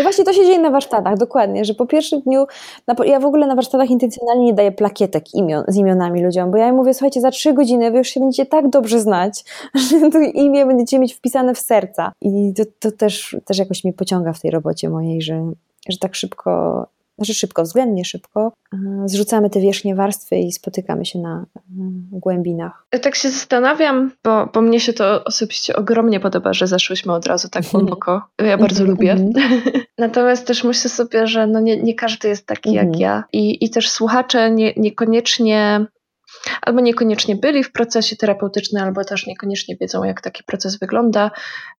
[0.00, 2.46] I właśnie to się dzieje na warsztatach, dokładnie, że po pierwszym dniu,
[3.04, 6.68] ja w ogóle na warsztatach intencjonalnie nie daję plakietek imion, z imionami ludziom, bo ja
[6.68, 9.44] im mówię, słuchajcie, za trzy godziny wy już się będziecie tak dobrze znać,
[10.00, 12.12] że to imię będziecie mieć wpisane w serca.
[12.20, 15.52] I to, to też, też jakoś mnie pociąga w tej robocie mojej, że,
[15.88, 16.86] że tak szybko
[17.24, 21.60] znaczy szybko, względnie szybko, e, zrzucamy te wierzchnie warstwy i spotykamy się na e,
[22.12, 22.86] głębinach.
[23.02, 27.48] Tak się zastanawiam, bo, bo mnie się to osobiście ogromnie podoba, że zeszłyśmy od razu
[27.48, 28.22] tak głęboko.
[28.38, 29.12] Ja bardzo lubię.
[29.12, 29.62] Mhm.
[29.98, 33.00] Natomiast też myślę sobie, że no nie, nie każdy jest taki jak mhm.
[33.00, 35.86] ja i, i też słuchacze nie, niekoniecznie
[36.62, 41.30] albo niekoniecznie byli w procesie terapeutycznym, albo też niekoniecznie wiedzą, jak taki proces wygląda.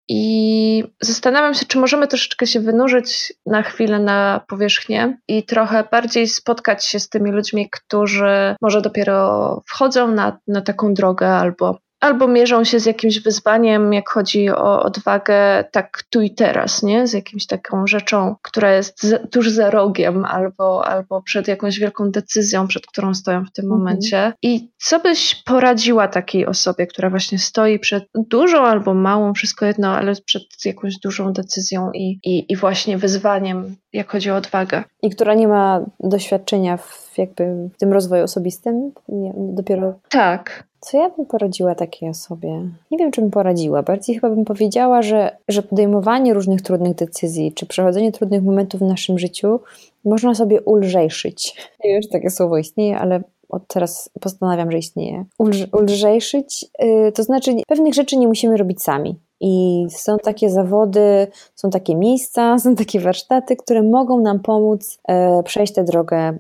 [0.10, 6.28] I zastanawiam się, czy możemy troszeczkę się wynurzyć na chwilę na powierzchnię i trochę bardziej
[6.28, 12.28] spotkać się z tymi ludźmi, którzy może dopiero wchodzą na, na taką drogę albo albo
[12.28, 17.08] mierzą się z jakimś wyzwaniem, jak chodzi o odwagę, tak tu i teraz, nie?
[17.08, 22.12] Z jakimś taką rzeczą, która jest z, tuż za rogiem, albo, albo przed jakąś wielką
[22.12, 23.80] decyzją, przed którą stoją w tym mhm.
[23.80, 24.34] momencie.
[24.42, 29.96] I co byś poradziła takiej osobie, która właśnie stoi przed dużą albo małą, wszystko jedno,
[29.98, 34.84] ale przed jakąś dużą decyzją i, i, i właśnie wyzwaniem, jak chodzi o odwagę?
[35.02, 38.92] I która nie ma doświadczenia w, jakby w tym rozwoju osobistym?
[39.10, 39.94] Nie, dopiero.
[40.10, 40.64] Tak.
[40.80, 42.70] Co ja bym poradziła takiej osobie?
[42.92, 43.84] Nie wiem, czy bym poradziła.
[43.84, 48.84] Bardziej chyba bym powiedziała, że, że podejmowanie różnych trudnych decyzji, czy przechodzenie trudnych momentów w
[48.84, 49.60] naszym życiu
[50.06, 51.56] można sobie ulżejszyć.
[51.84, 55.26] Nie wiem, czy takie słowo istnieje, ale od teraz postanawiam, że istnieje.
[55.38, 59.16] Ulż, ulżejszyć, yy, to znaczy pewnych rzeczy nie musimy robić sami.
[59.46, 65.44] I są takie zawody, są takie miejsca, są takie warsztaty, które mogą nam pomóc e,
[65.44, 66.38] przejść tę drogę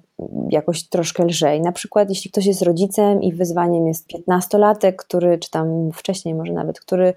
[0.49, 1.61] jakoś troszkę lżej.
[1.61, 6.53] Na przykład, jeśli ktoś jest rodzicem i wyzwaniem jest 15-latek, który, czy tam wcześniej może
[6.53, 7.13] nawet, który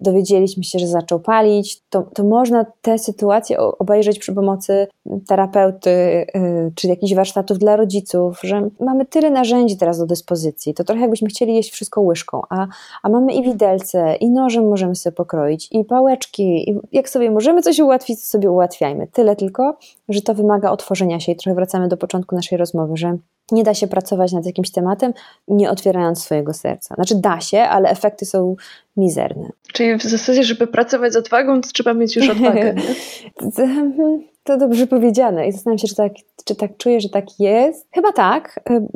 [0.00, 4.86] dowiedzieliśmy się, że zaczął palić, to, to można tę sytuację obejrzeć przy pomocy
[5.28, 5.90] terapeuty
[6.34, 10.74] yy, czy jakichś warsztatów dla rodziców, że mamy tyle narzędzi teraz do dyspozycji.
[10.74, 12.66] To trochę jakbyśmy chcieli jeść wszystko łyżką, a,
[13.02, 16.70] a mamy i widelce, i nożem możemy sobie pokroić, i pałeczki.
[16.70, 19.06] I jak sobie możemy coś ułatwić, to sobie ułatwiajmy.
[19.06, 19.76] Tyle tylko,
[20.10, 23.16] że to wymaga otworzenia się i trochę wracamy do początku naszej rozmowy, że
[23.52, 25.12] nie da się pracować nad jakimś tematem,
[25.48, 26.94] nie otwierając swojego serca.
[26.94, 28.56] Znaczy da się, ale efekty są
[28.96, 29.48] mizerne.
[29.72, 32.74] Czyli w zasadzie, żeby pracować z odwagą, to trzeba mieć już odwagę.
[34.44, 36.12] to dobrze powiedziane i zastanawiam się, czy tak,
[36.44, 37.88] czy tak czuję, że tak jest.
[37.94, 38.86] Chyba tak, e,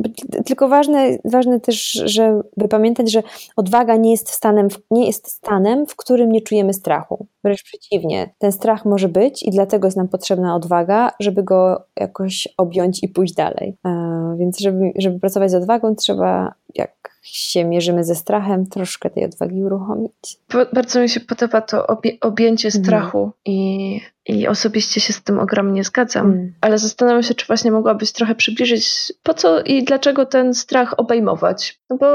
[0.44, 3.22] tylko ważne, ważne też, żeby pamiętać, że
[3.56, 7.26] odwaga nie jest, stanem, nie jest stanem, w którym nie czujemy strachu.
[7.44, 12.48] Wręcz przeciwnie, ten strach może być i dlatego jest nam potrzebna odwaga, żeby go jakoś
[12.56, 13.76] objąć i pójść dalej.
[13.86, 19.24] E, więc żeby, żeby pracować z odwagą, trzeba jak się mierzymy ze strachem, troszkę tej
[19.24, 20.12] odwagi uruchomić.
[20.72, 22.84] Bardzo mi się podoba to obie, objęcie mhm.
[22.84, 23.32] strachu mm.
[23.44, 26.54] i, i osobiście się z tym ogromnie zgadzam, mm.
[26.60, 31.80] ale zastanawiam się, czy właśnie mogłabyś trochę przybliżyć, po co i dlaczego ten strach obejmować.
[31.90, 32.06] No bo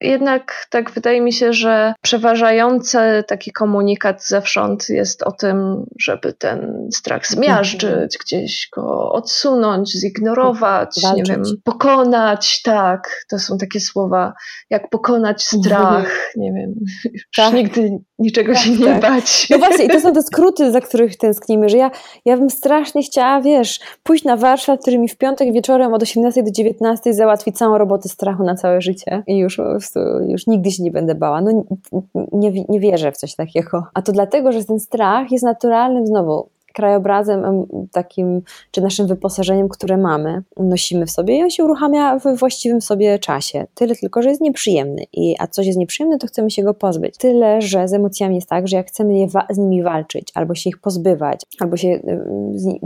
[0.00, 6.88] jednak tak wydaje mi się, że przeważający taki komunikat zewsząd jest o tym, żeby ten
[6.92, 8.08] strach zmiażdżyć, mm.
[8.24, 11.28] gdzieś go odsunąć, zignorować, Walczyć.
[11.28, 14.32] nie wiem, pokonać, tak, to są takie słowa
[14.70, 16.74] jak pokonać strach, nie wiem,
[17.36, 17.54] tak.
[17.54, 19.00] nigdy niczego tak, się nie tak.
[19.00, 19.48] bać.
[19.50, 21.90] No właśnie, i to są te skróty, za których tęsknimy, że ja,
[22.24, 26.42] ja bym strasznie chciała, wiesz, pójść na warsztat, który mi w piątek wieczorem od 18
[26.42, 29.60] do 19 załatwi całą robotę strachu na całe życie i już
[30.28, 31.40] już nigdy się nie będę bała.
[31.40, 31.64] No
[32.32, 33.86] nie, nie wierzę w coś takiego.
[33.94, 39.96] A to dlatego, że ten strach jest naturalnym, znowu, krajobrazem takim, czy naszym wyposażeniem, które
[39.96, 43.66] mamy, nosimy w sobie i on się uruchamia we właściwym sobie czasie.
[43.74, 45.02] Tyle tylko, że jest nieprzyjemny.
[45.12, 47.16] I, a coś jest nieprzyjemne, to chcemy się go pozbyć.
[47.16, 50.70] Tyle, że z emocjami jest tak, że jak chcemy je z nimi walczyć, albo się
[50.70, 52.00] ich pozbywać, albo się
[52.54, 52.78] z,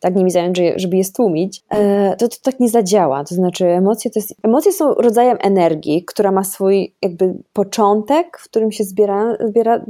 [0.00, 3.24] tak nimi zająć, żeby je stłumić, e, to, to tak nie zadziała.
[3.24, 8.44] To znaczy emocje to jest, emocje są rodzajem energii, która ma swój jakby początek, w
[8.44, 9.84] którym się zbiera, zbiera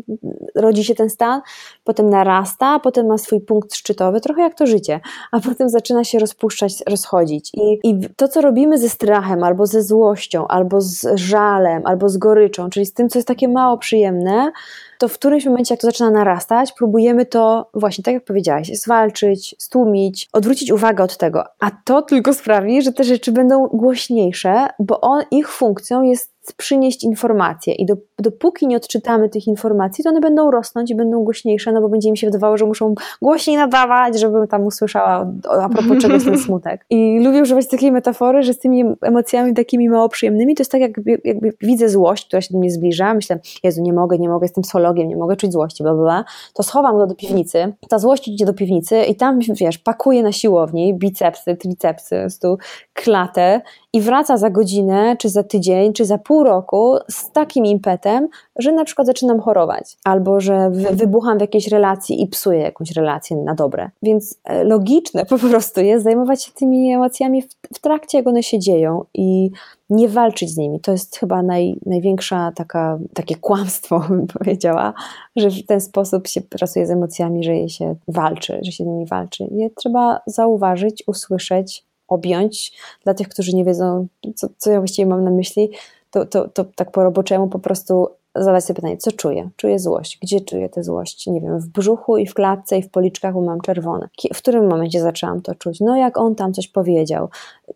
[0.54, 1.40] rodzi się ten stan,
[1.84, 6.04] potem narasta, potem ma swój swój punkt szczytowy, trochę jak to życie, a potem zaczyna
[6.04, 7.50] się rozpuszczać, rozchodzić.
[7.54, 12.16] I, I to, co robimy ze strachem, albo ze złością, albo z żalem, albo z
[12.16, 14.52] goryczą, czyli z tym, co jest takie mało przyjemne,
[14.98, 19.54] to w którymś momencie, jak to zaczyna narastać, próbujemy to właśnie, tak jak powiedziałaś, zwalczyć,
[19.58, 21.44] stłumić, odwrócić uwagę od tego.
[21.60, 27.04] A to tylko sprawi, że te rzeczy będą głośniejsze, bo on, ich funkcją jest przynieść
[27.04, 31.72] informacje i do, dopóki nie odczytamy tych informacji, to one będą rosnąć i będą głośniejsze,
[31.72, 35.98] no bo będzie mi się wydawało, że muszą głośniej nadawać, żebym tam usłyszała a propos
[36.02, 36.86] czego jest ten smutek.
[36.90, 40.80] I lubię używać takiej metafory, że z tymi emocjami takimi mało przyjemnymi, to jest tak
[40.80, 44.44] jakby, jakby widzę złość, która się do mnie zbliża, myślę, Jezu, nie mogę, nie mogę,
[44.44, 46.24] jestem sologiem, nie mogę czuć złości, bla, bla, bla.
[46.54, 50.32] to schowam go do piwnicy, ta złość idzie do piwnicy i tam, wiesz, pakuję na
[50.32, 52.58] siłowni bicepsy, tricepsy, tu
[52.92, 53.60] klatę
[53.92, 58.72] i wraca za godzinę, czy za tydzień, czy za pół roku z takim impetem, że
[58.72, 63.54] na przykład zaczynam chorować, albo że wybucham w jakiejś relacji i psuję jakąś relację na
[63.54, 63.90] dobre.
[64.02, 68.42] Więc e, logiczne po prostu jest zajmować się tymi emocjami w, w trakcie, jak one
[68.42, 69.50] się dzieją i
[69.90, 70.80] nie walczyć z nimi.
[70.80, 74.94] To jest chyba naj, największa taka, takie kłamstwo, bym powiedziała,
[75.36, 78.86] że w ten sposób się pracuje z emocjami, że je się walczy, że się z
[78.86, 79.44] nimi walczy.
[79.50, 82.72] Je trzeba zauważyć, usłyszeć, objąć.
[83.04, 85.70] Dla tych, którzy nie wiedzą, co, co ja właściwie mam na myśli,
[86.12, 89.50] to, to, to tak po roboczemu po prostu zadać sobie pytanie, co czuję?
[89.56, 90.18] Czuję złość.
[90.22, 91.26] Gdzie czuję tę złość?
[91.26, 94.08] Nie wiem, w brzuchu i w klatce i w policzkach, bo mam czerwone.
[94.34, 95.80] W którym momencie zaczęłam to czuć?
[95.80, 97.28] No jak on tam coś powiedział?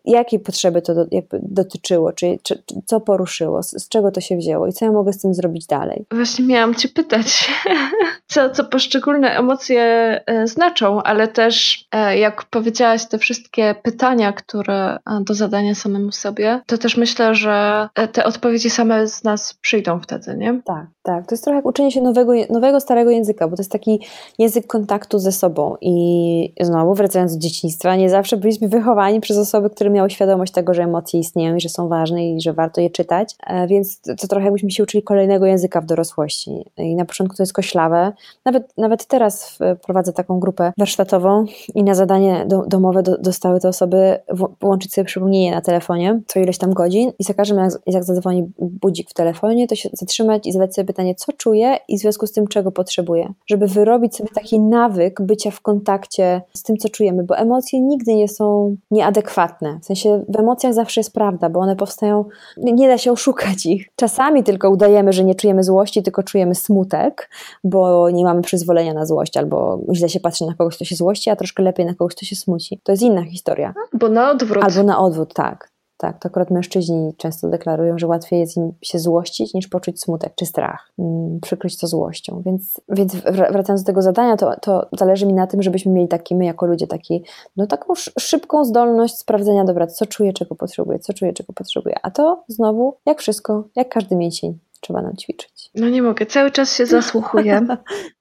[0.05, 2.13] Jakiej potrzeby to do, dotyczyło?
[2.13, 3.63] Czy, czy, co poruszyło?
[3.63, 4.67] Z, z, czego to się wzięło?
[4.67, 6.05] I co ja mogę z tym zrobić dalej?
[6.11, 7.51] Właśnie miałam Cię pytać,
[8.27, 9.81] co, co poszczególne emocje
[10.25, 16.11] e, znaczą, ale też e, jak powiedziałaś te wszystkie pytania, które e, do zadania samemu
[16.11, 20.61] sobie, to też myślę, że te odpowiedzi same z nas przyjdą wtedy, nie?
[20.65, 21.27] Tak, tak.
[21.27, 23.99] To jest trochę jak uczenie się nowego, nowego starego języka, bo to jest taki
[24.37, 25.75] język kontaktu ze sobą.
[25.81, 30.73] I znowu, wracając do dzieciństwa, nie zawsze byliśmy wychowani przez osoby, które miały świadomość tego,
[30.73, 33.35] że emocje istnieją i że są ważne i że warto je czytać.
[33.47, 36.65] E, więc to trochę jakbyśmy się uczyli kolejnego języka w dorosłości.
[36.77, 38.13] I na początku to jest koślawe.
[38.45, 43.67] Nawet, nawet teraz prowadzę taką grupę warsztatową i na zadanie do, domowe do, dostały te
[43.67, 44.19] osoby
[44.61, 48.51] włączyć sobie przypomnienie na telefonie co ileś tam godzin i za każdym razem, jak zadzwoni
[48.59, 52.27] budzik w telefonie, to się zatrzymać i zadać sobie pytanie, co czuję i w związku
[52.27, 53.33] z tym, czego potrzebuję.
[53.47, 58.15] Żeby wyrobić sobie taki nawyk bycia w kontakcie z tym, co czujemy, bo emocje nigdy
[58.15, 59.79] nie są nieadekwatne.
[59.81, 62.25] W sensie w emocjach zawsze jest prawda, bo one powstają,
[62.57, 63.87] nie da się oszukać ich.
[63.95, 67.29] Czasami tylko udajemy, że nie czujemy złości, tylko czujemy smutek,
[67.63, 71.29] bo nie mamy przyzwolenia na złość, albo źle się patrzy na kogoś, kto się złości,
[71.29, 72.79] a troszkę lepiej na kogoś, kto się smuci.
[72.83, 73.73] To jest inna historia.
[73.93, 74.63] Albo na odwrót.
[74.63, 75.76] Albo na odwrót, tak.
[75.97, 80.35] Tak, to akurat mężczyźni często deklarują, że łatwiej jest im się złościć niż poczuć smutek
[80.35, 82.41] czy strach, mm, przykryć to złością.
[82.45, 83.15] Więc, więc
[83.51, 86.65] wracając do tego zadania, to, to zależy mi na tym, żebyśmy mieli taki, my jako
[86.65, 87.23] ludzie, taki,
[87.57, 91.95] no taką szybką zdolność sprawdzenia, dobra, co czuję, czego potrzebuję, co czuję, czego potrzebuję.
[92.03, 95.71] A to znowu, jak wszystko, jak każdy mięsień, trzeba nam ćwiczyć.
[95.75, 97.61] No nie mogę, cały czas się zasłuchuję.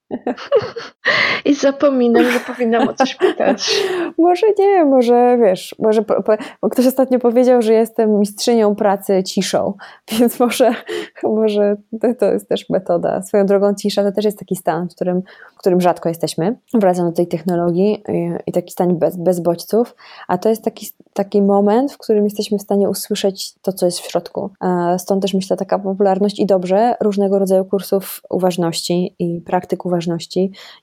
[1.44, 3.84] I zapominam, że powinnam o coś pytać.
[4.18, 9.74] może nie, może wiesz, może po, po, ktoś ostatnio powiedział, że jestem mistrzynią pracy ciszą,
[10.18, 10.74] więc może,
[11.22, 13.22] może to, to, jest też metoda.
[13.22, 15.22] Swoją drogą cisza to też jest taki stan, w którym,
[15.56, 16.58] w którym rzadko jesteśmy.
[16.74, 19.96] Wracam do tej technologii i, i taki stan bez, bez bodźców,
[20.28, 24.00] a to jest taki, taki moment, w którym jesteśmy w stanie usłyszeć to, co jest
[24.00, 24.50] w środku.
[24.98, 29.95] Stąd też myślę taka popularność i dobrze różnego rodzaju kursów uważności i praktyk uważności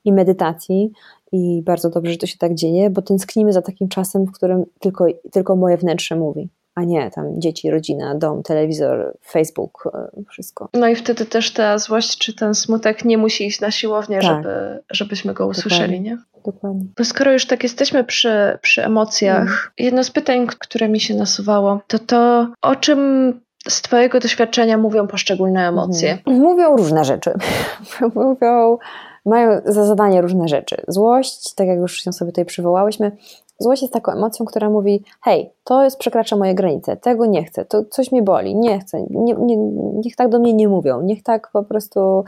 [0.04, 0.92] i medytacji
[1.32, 4.64] i bardzo dobrze, że to się tak dzieje, bo tęsknimy za takim czasem, w którym
[4.80, 10.68] tylko, tylko moje wnętrze mówi a nie tam dzieci, rodzina, dom, telewizor, Facebook, e, wszystko.
[10.74, 14.36] No i wtedy też ta złość czy ten smutek nie musi iść na siłownię, tak.
[14.36, 16.10] żeby, żebyśmy go usłyszeli, Dokładnie.
[16.10, 16.42] nie?
[16.44, 16.86] Dokładnie.
[16.98, 19.56] Bo skoro już tak jesteśmy przy, przy emocjach, mm.
[19.78, 23.32] jedno z pytań, które mi się nasuwało, to to, o czym
[23.68, 26.12] z Twojego doświadczenia mówią poszczególne emocje?
[26.12, 26.38] Mhm.
[26.38, 27.32] Mówią różne rzeczy.
[28.14, 28.78] mówią,
[29.26, 30.76] mają za zadanie różne rzeczy.
[30.88, 33.12] Złość, tak jak już się sobie tutaj przywołałyśmy,
[33.58, 37.64] złość jest taką emocją, która mówi: Hej, to jest przekracza moje granice, tego nie chcę,
[37.64, 39.56] to coś mi boli, nie chcę, nie, nie,
[40.04, 42.24] niech tak do mnie nie mówią, niech tak po prostu,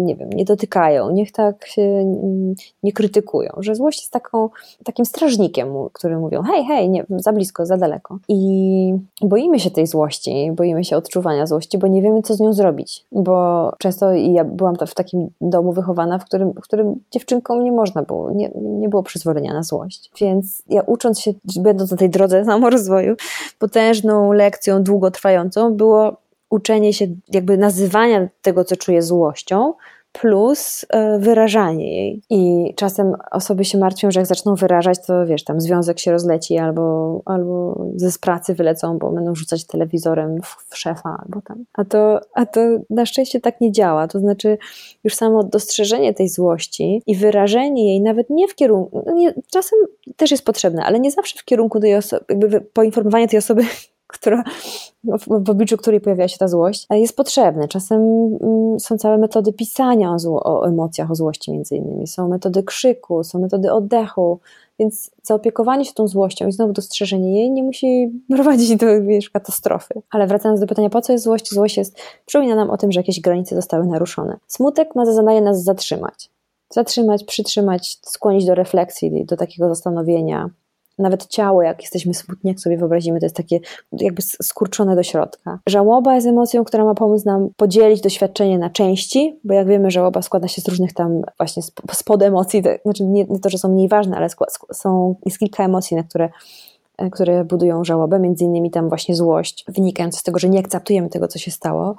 [0.00, 2.04] nie wiem, nie dotykają, niech tak się
[2.82, 4.48] nie krytykują, że złość jest taką,
[4.84, 8.18] takim strażnikiem, który mówią, hej, hej, nie, za blisko, za daleko.
[8.28, 12.52] I boimy się tej złości, boimy się odczuwania złości, bo nie wiemy, co z nią
[12.52, 17.72] zrobić, bo często ja byłam w takim domu wychowana, w którym, w którym dziewczynkom nie
[17.72, 22.10] można było, nie, nie było przyzwolenia na złość, więc ja ucząc się, będąc na tej
[22.10, 23.14] drodze samorozwoju,
[23.58, 26.21] potężną lekcją długotrwającą było
[26.52, 29.74] uczenie się, jakby nazywania tego, co czuję złością,
[30.12, 32.22] plus e, wyrażanie jej.
[32.30, 36.58] I czasem osoby się martwią, że jak zaczną wyrażać, to wiesz, tam związek się rozleci
[36.58, 41.64] albo, albo ze pracy wylecą, bo będą rzucać telewizorem w, w szefa albo tam.
[41.72, 42.60] A to, a to
[42.90, 44.08] na szczęście tak nie działa.
[44.08, 44.58] To znaczy
[45.04, 49.78] już samo dostrzeżenie tej złości i wyrażenie jej nawet nie w kierunku, no nie, czasem
[50.16, 53.62] też jest potrzebne, ale nie zawsze w kierunku tej osoby, jakby poinformowanie tej osoby,
[54.12, 54.44] która,
[55.04, 57.68] w, w obliczu której pojawia się ta złość, jest potrzebny.
[57.68, 58.00] Czasem
[58.42, 62.06] mm, są całe metody pisania o, zło, o emocjach, o złości między innymi.
[62.06, 64.40] Są metody krzyku, są metody oddechu,
[64.78, 70.02] więc zaopiekowanie się tą złością i znowu dostrzeżenie jej nie musi prowadzić do wiesz, katastrofy.
[70.10, 71.50] Ale wracając do pytania, po co jest złość?
[71.50, 74.38] Złość jest, przypomina nam o tym, że jakieś granice zostały naruszone.
[74.46, 76.30] Smutek ma za zadanie nas zatrzymać.
[76.70, 80.50] Zatrzymać, przytrzymać, skłonić do refleksji, do takiego zastanowienia,
[80.98, 83.60] nawet ciało, jak jesteśmy smutni, jak sobie wyobrazimy, to jest takie
[83.92, 85.58] jakby skurczone do środka.
[85.66, 90.22] Żałoba jest emocją, która ma pomóc nam podzielić doświadczenie na części, bo jak wiemy, żałoba
[90.22, 91.62] składa się z różnych tam właśnie
[91.92, 94.28] spod emocji, to, znaczy nie, to, że są mniej ważne, ale
[94.72, 96.28] są, jest kilka emocji, na które
[96.98, 101.08] e, które budują żałobę, między innymi tam właśnie złość, wynikająca z tego, że nie akceptujemy
[101.08, 101.96] tego, co się stało.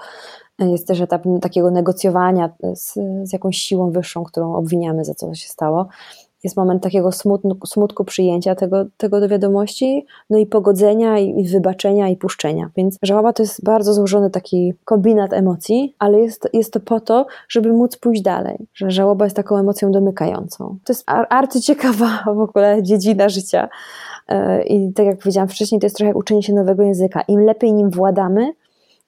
[0.62, 5.36] E, jest też etap takiego negocjowania z, z jakąś siłą wyższą, którą obwiniamy za co
[5.36, 5.88] się stało
[6.44, 12.10] jest moment takiego smutku, smutku przyjęcia tego, tego do wiadomości, no i pogodzenia, i, wybaczenia,
[12.10, 12.70] i puszczenia.
[12.78, 17.26] Więc żałoba to jest bardzo złożony taki kombinat emocji, ale jest, jest to po to,
[17.50, 18.58] żeby móc pójść dalej.
[18.74, 20.78] Że żałoba jest taką emocją domykającą.
[20.84, 23.70] To jest arcyciekawa w ogóle dziedzina życia.
[24.28, 27.22] E, I tak jak powiedziałam wcześniej, to jest trochę jak uczenie się nowego języka.
[27.22, 28.54] Im lepiej nim władamy,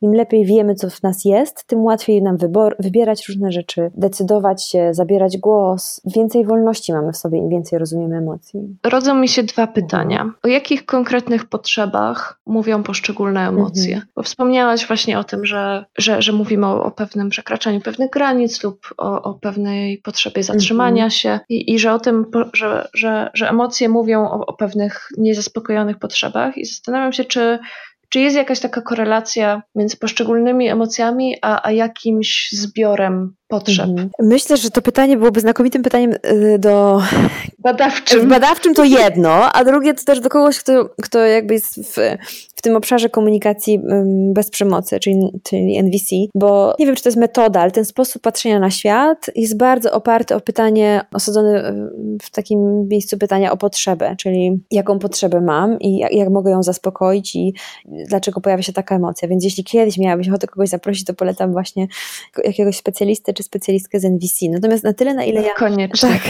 [0.05, 4.69] im lepiej wiemy, co w nas jest, tym łatwiej nam wybor, wybierać różne rzeczy, decydować
[4.69, 6.01] się, zabierać głos.
[6.05, 8.77] Więcej wolności mamy w sobie, im więcej rozumiemy emocji.
[8.83, 10.31] Rodzą mi się dwa pytania.
[10.43, 13.95] O jakich konkretnych potrzebach mówią poszczególne emocje?
[13.95, 14.11] Mhm.
[14.15, 18.63] Bo wspomniałaś właśnie o tym, że, że, że mówimy o, o pewnym przekraczaniu pewnych granic
[18.63, 21.11] lub o, o pewnej potrzebie zatrzymania mhm.
[21.11, 25.99] się i, i że o tym, że, że, że emocje mówią o, o pewnych niezaspokojonych
[25.99, 27.59] potrzebach i zastanawiam się, czy
[28.15, 33.89] czy jest jakaś taka korelacja między poszczególnymi emocjami, a, a jakimś zbiorem potrzeb?
[33.89, 34.09] Mhm.
[34.19, 37.01] Myślę, że to pytanie byłoby znakomitym pytaniem y, do.
[37.59, 38.27] Badawczym.
[38.29, 41.97] Badawczym to jedno, a drugie to też do kogoś, kto, kto jakby jest w,
[42.55, 43.81] w tym obszarze komunikacji
[44.33, 48.21] bez przemocy, czyli, czyli NVC, bo nie wiem, czy to jest metoda, ale ten sposób
[48.21, 51.63] patrzenia na świat jest bardzo oparty o pytanie, osadzony
[52.21, 56.63] w takim miejscu pytania o potrzebę, czyli jaką potrzebę mam i jak, jak mogę ją
[56.63, 57.53] zaspokoić i
[57.85, 59.27] dlaczego pojawia się taka emocja.
[59.27, 61.87] Więc jeśli kiedyś miałabyś ochotę kogoś zaprosić, to polecam właśnie
[62.43, 64.45] jakiegoś specjalisty czy specjalistkę z NVC.
[64.49, 65.53] Natomiast na tyle, na ile ja.
[65.53, 66.09] Koniecznie.
[66.09, 66.21] Tak,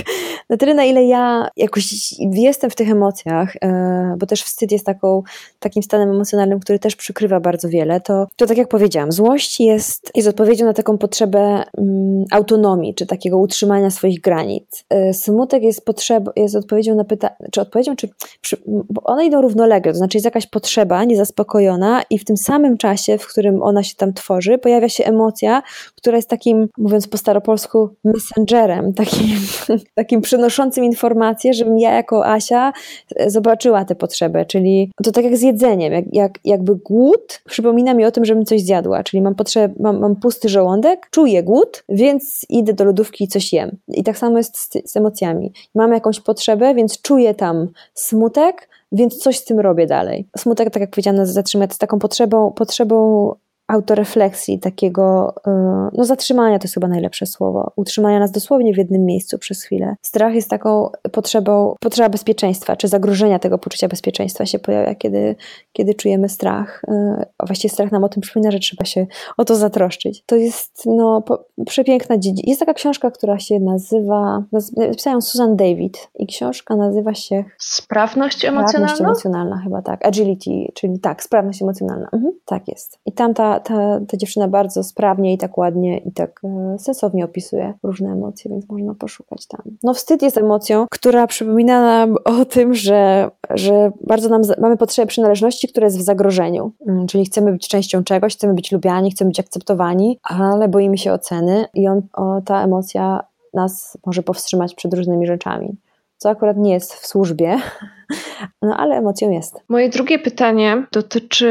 [0.49, 4.85] na tyle, na ile ja jakoś jestem w tych emocjach, e, bo też wstyd jest
[4.85, 5.23] taką,
[5.59, 10.11] takim stanem emocjonalnym, który też przykrywa bardzo wiele, to, to tak jak powiedziałam, złość jest,
[10.15, 14.85] jest odpowiedzią na taką potrzebę um, autonomii, czy takiego utrzymania swoich granic.
[14.89, 18.09] E, smutek jest, potrzeb, jest odpowiedzią na pytanie, czy odpowiedzią, czy.
[18.41, 22.77] Przy, bo one idą równolegle, to znaczy jest jakaś potrzeba niezaspokojona i w tym samym
[22.77, 25.63] czasie, w którym ona się tam tworzy, pojawia się emocja,
[25.95, 29.37] która jest takim, mówiąc po staropolsku, messengerem, takim,
[29.95, 32.73] takim przynoszącym informacje, żebym ja jako Asia
[33.15, 37.93] e, zobaczyła tę potrzebę, czyli to tak jak z jedzeniem, jak, jak, jakby głód przypomina
[37.93, 41.83] mi o tym, żebym coś zjadła, czyli mam potrzebę, mam, mam pusty żołądek, czuję głód,
[41.89, 43.77] więc idę do lodówki i coś jem.
[43.87, 45.53] I tak samo jest z, z emocjami.
[45.75, 50.27] Mam jakąś potrzebę, więc czuję tam smutek, więc coś z tym robię dalej.
[50.37, 53.31] Smutek, tak jak powiedziałam, zatrzymać z taką potrzebą, potrzebą
[53.67, 55.51] autorefleksji, takiego e,
[55.93, 59.95] no, zatrzymania to jest chyba najlepsze słowo, utrzymania nas dosłownie w jednym miejscu przez chwilę.
[60.01, 65.35] Strach jest taką potrzebą, potrzeba bezpieczeństwa, czy zagrożenia tego poczucia bezpieczeństwa się pojawia, kiedy,
[65.73, 66.81] kiedy czujemy strach.
[66.87, 69.07] E, a właściwie strach nam o tym przypomina, że trzeba się
[69.37, 70.23] o to zatroszczyć.
[70.25, 71.23] To jest no,
[71.65, 72.45] przepiękna dziedzina.
[72.47, 74.43] Jest taka książka, która się nazywa,
[74.77, 78.87] napisała Susan David i książka nazywa się Sprawność emocjonalna?
[78.87, 82.09] Sprawność emocjonalna chyba tak, agility, czyli tak, sprawność emocjonalna.
[82.13, 82.99] Mhm, tak jest.
[83.05, 87.25] I tam ta ta, ta, dziewczyna bardzo sprawnie i tak ładnie i tak e, sensownie
[87.25, 89.61] opisuje różne emocje, więc można poszukać tam.
[89.83, 95.07] No wstyd jest emocją, która przypomina nam o tym, że, że bardzo nam, mamy potrzebę
[95.07, 96.71] przynależności, która jest w zagrożeniu.
[96.87, 101.13] Mm, czyli chcemy być częścią czegoś, chcemy być lubiani, chcemy być akceptowani, ale boimy się
[101.13, 105.77] oceny i on, o, ta emocja nas może powstrzymać przed różnymi rzeczami
[106.17, 107.57] co akurat nie jest w służbie,
[108.61, 109.55] no ale emocją jest.
[109.69, 111.49] Moje drugie pytanie dotyczy,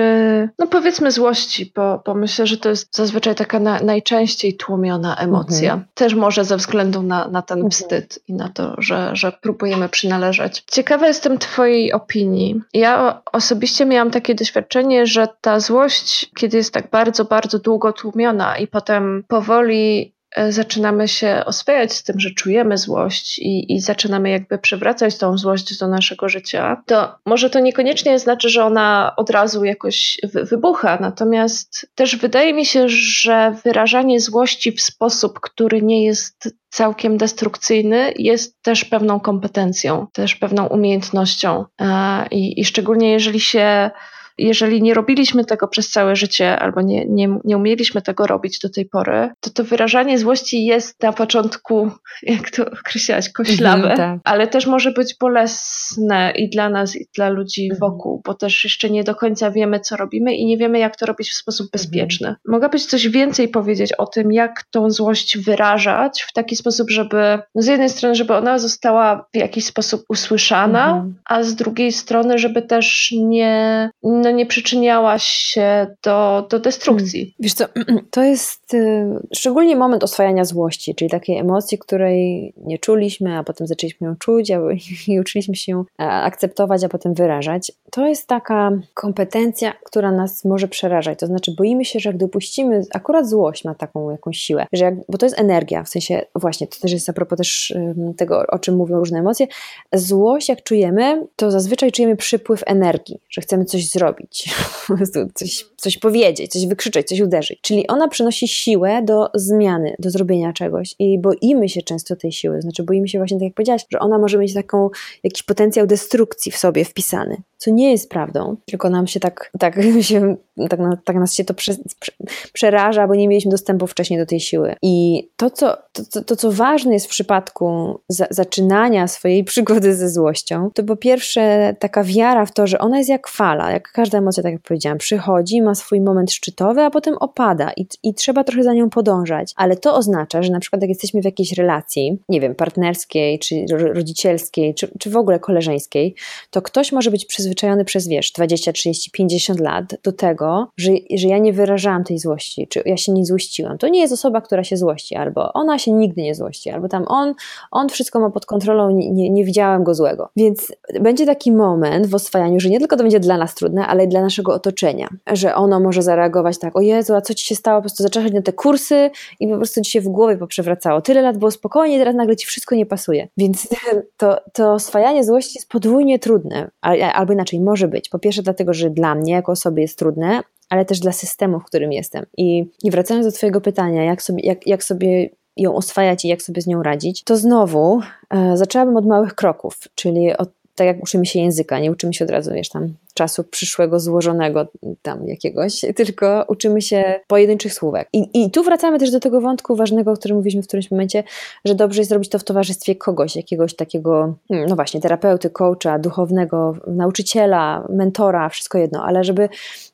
[0.59, 5.73] no powiedzmy złości, bo, bo myślę, że to jest zazwyczaj taka na, najczęściej tłumiona emocja.
[5.73, 5.89] Mhm.
[5.95, 7.71] Też może ze względu na, na ten mhm.
[7.71, 10.65] wstyd i na to, że, że próbujemy przynależeć.
[10.71, 12.61] Ciekawa jestem Twojej opinii.
[12.75, 18.59] Ja osobiście miałam takie doświadczenie, że ta złość, kiedy jest tak bardzo, bardzo długo tłumiona
[18.59, 20.14] i potem powoli
[20.49, 25.79] zaczynamy się oswajać z tym, że czujemy złość i, i zaczynamy jakby przywracać tą złość
[25.79, 31.87] do naszego życia, to może to niekoniecznie znaczy, że ona od razu jakoś wybucha, natomiast
[31.95, 38.63] też wydaje mi się, że wyrażanie złości w sposób, który nie jest całkiem destrukcyjny, jest
[38.63, 41.65] też pewną kompetencją, też pewną umiejętnością.
[41.81, 43.91] E, I, i szczególnie jeżeli się
[44.39, 48.71] jeżeli nie robiliśmy tego przez całe życie albo nie, nie, nie umieliśmy tego robić do
[48.71, 51.91] tej pory, to to wyrażanie złości jest na początku,
[52.23, 54.21] jak to określać, koślawe, mhm, tak.
[54.25, 57.81] ale też może być bolesne i dla nas, i dla ludzi mhm.
[57.81, 61.07] wokół, bo też jeszcze nie do końca wiemy, co robimy i nie wiemy, jak to
[61.07, 61.71] robić w sposób mhm.
[61.73, 62.29] bezpieczny.
[62.29, 62.43] Mhm.
[62.47, 67.63] Mogłabyś coś więcej powiedzieć o tym, jak tą złość wyrażać w taki sposób, żeby no
[67.63, 71.15] z jednej strony, żeby ona została w jakiś sposób usłyszana, mhm.
[71.25, 73.91] a z drugiej strony, żeby też nie,
[74.25, 77.21] no nie przyczyniała się do, do destrukcji.
[77.21, 77.35] Hmm.
[77.41, 77.65] Wiesz co,
[78.11, 83.67] to jest y, szczególnie moment oswajania złości, czyli takiej emocji, której nie czuliśmy, a potem
[83.67, 84.61] zaczęliśmy ją czuć a,
[85.13, 87.73] i uczyliśmy się ją akceptować, a potem wyrażać.
[87.91, 91.19] To jest taka kompetencja, która nas może przerażać.
[91.19, 94.95] To znaczy boimy się, że jak dopuścimy, akurat złość ma taką jakąś siłę, że jak,
[95.09, 97.75] bo to jest energia, w sensie właśnie, to też jest a propos też
[98.17, 99.47] tego, o czym mówią różne emocje.
[99.93, 104.14] Złość, jak czujemy, to zazwyczaj czujemy przypływ energii, że chcemy coś zrobić,
[105.35, 107.61] coś, coś powiedzieć, coś wykrzyczeć, coś uderzyć.
[107.61, 112.63] Czyli ona przynosi siłę do zmiany, do zrobienia czegoś i boimy się często tej siły.
[112.63, 114.91] Znaczy, boimy się właśnie, tak jak powiedziałaś, że ona może mieć taką,
[115.25, 119.77] jakiś potencjał destrukcji w sobie wpisany, co nie jest prawdą, tylko nam się tak, tak,
[120.01, 120.37] się,
[120.71, 122.13] tak, tak nas się to prze, prze,
[122.53, 124.75] przeraża, bo nie mieliśmy dostępu wcześniej do tej siły.
[124.83, 129.95] I to, co, to, to, to co ważne jest w przypadku za, zaczynania swojej przygody
[129.95, 133.93] ze złością, to po pierwsze taka wiara w to, że ona jest jak fala, jak
[134.05, 138.15] każda emocja, tak jak powiedziałam, przychodzi, ma swój moment szczytowy, a potem opada i, i
[138.15, 139.53] trzeba trochę za nią podążać.
[139.57, 143.65] Ale to oznacza, że na przykład jak jesteśmy w jakiejś relacji, nie wiem, partnerskiej, czy
[143.95, 146.15] rodzicielskiej, czy, czy w ogóle koleżeńskiej,
[146.51, 151.29] to ktoś może być przyzwyczajony przez, wiesz, 20, 30, 50 lat do tego, że, że
[151.29, 153.79] ja nie wyrażałam tej złości, czy ja się nie złościłam.
[153.79, 157.05] To nie jest osoba, która się złości, albo ona się nigdy nie złości, albo tam
[157.09, 157.35] on,
[157.71, 160.29] on wszystko ma pod kontrolą, nie, nie, nie widziałem go złego.
[160.37, 164.05] Więc będzie taki moment w oswajaniu, że nie tylko to będzie dla nas trudne, ale
[164.05, 167.55] i dla naszego otoczenia, że ono może zareagować tak, o Jezu, a co ci się
[167.55, 167.79] stało?
[167.79, 171.01] Po prostu zaczęłaś na te kursy i po prostu ci się w głowie poprzewracało.
[171.01, 173.29] Tyle lat było spokojnie, teraz nagle ci wszystko nie pasuje.
[173.37, 173.69] Więc
[174.17, 174.77] to, to
[175.23, 176.71] złości jest podwójnie trudne,
[177.13, 178.09] albo inaczej może być.
[178.09, 180.41] Po pierwsze dlatego, że dla mnie jako osoby jest trudne,
[180.71, 182.27] ale też dla systemu, w którym jestem.
[182.37, 186.43] I, i wracając do Twojego pytania, jak sobie, jak, jak sobie ją oswajać i jak
[186.43, 191.03] sobie z nią radzić, to znowu e, zaczęłabym od małych kroków, czyli od tak jak
[191.03, 194.67] uczymy się języka, nie uczymy się od razu, wiesz, tam czasu przyszłego, złożonego
[195.03, 198.09] tam jakiegoś, tylko uczymy się pojedynczych słówek.
[198.13, 201.25] I, I tu wracamy też do tego wątku ważnego, o którym mówiliśmy w którymś momencie,
[201.65, 205.99] że dobrze jest zrobić to w towarzystwie kogoś, jakiegoś takiego, hmm, no właśnie, terapeuty, coacha,
[205.99, 209.49] duchownego, nauczyciela, mentora, wszystko jedno, ale żeby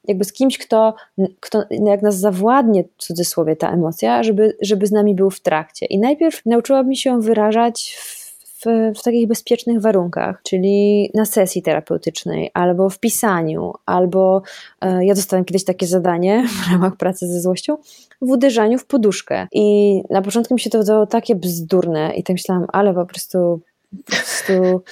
[0.05, 0.95] jakby z kimś, kto,
[1.41, 5.87] kto jak nas zawładnie, w cudzysłowie, ta emocja, żeby, żeby z nami był w trakcie.
[5.87, 8.20] I najpierw nauczyłabym się wyrażać w
[8.61, 14.43] w, w takich bezpiecznych warunkach, czyli na sesji terapeutycznej, albo w pisaniu, albo
[14.81, 17.77] e, ja dostałem kiedyś takie zadanie w ramach pracy ze złością,
[18.23, 19.47] w uderzaniu w poduszkę.
[19.53, 23.61] I na początku mi się to wydawało takie bzdurne i tak myślałam, ale po prostu
[23.97, 24.83] po prostu.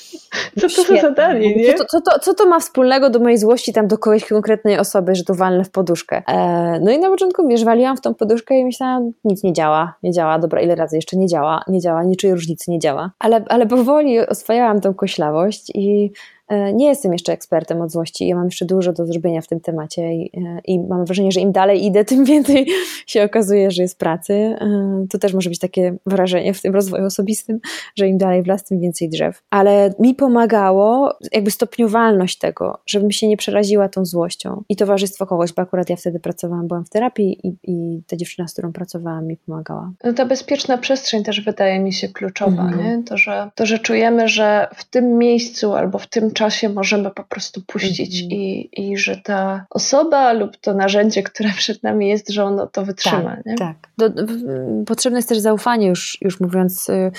[0.61, 1.75] Co to za zadanie, nie?
[1.75, 5.15] Co, co, to, co to ma wspólnego do mojej złości tam do kogoś konkretnej osoby,
[5.15, 6.23] że to walnę w poduszkę?
[6.27, 9.95] E, no i na początku, wiesz, waliłam w tą poduszkę i myślałam, nic nie działa,
[10.03, 13.11] nie działa, dobra, ile razy jeszcze nie działa, nie działa, nie czuję różnicy, nie działa.
[13.19, 16.13] Ale, ale powoli oswajałam tą koślawość i
[16.75, 20.15] nie jestem jeszcze ekspertem od złości, ja mam jeszcze dużo do zrobienia w tym temacie
[20.15, 22.67] i, e, i, mam wrażenie, że im dalej idę, tym więcej
[23.07, 24.33] się okazuje, że jest pracy.
[24.33, 27.61] E, to też może być takie wrażenie w tym rozwoju osobistym,
[27.97, 29.43] że im dalej w las, tym więcej drzew.
[29.51, 35.53] Ale mi pomagało jakby stopniowalność tego, żebym się nie przeraziła tą złością i towarzystwo kogoś,
[35.53, 39.27] bo akurat ja wtedy pracowałam, byłam w terapii i, i ta dziewczyna, z którą pracowałam
[39.27, 39.93] mi pomagała.
[40.05, 42.79] No ta bezpieczna przestrzeń też wydaje mi się kluczowa, mm.
[42.79, 43.03] nie?
[43.03, 47.25] To, że, to, że czujemy, że w tym miejscu albo w tym czasie możemy po
[47.25, 48.35] prostu puścić mm -hmm.
[48.35, 52.85] i, i że ta osoba lub to narzędzie, które przed nami jest, że ono to
[52.85, 53.37] wytrzyma.
[53.37, 53.55] Tak, nie?
[53.55, 53.77] tak.
[53.99, 54.11] Do,
[54.87, 57.13] potrzebne jest też zaufanie, już, już mówiąc, yy,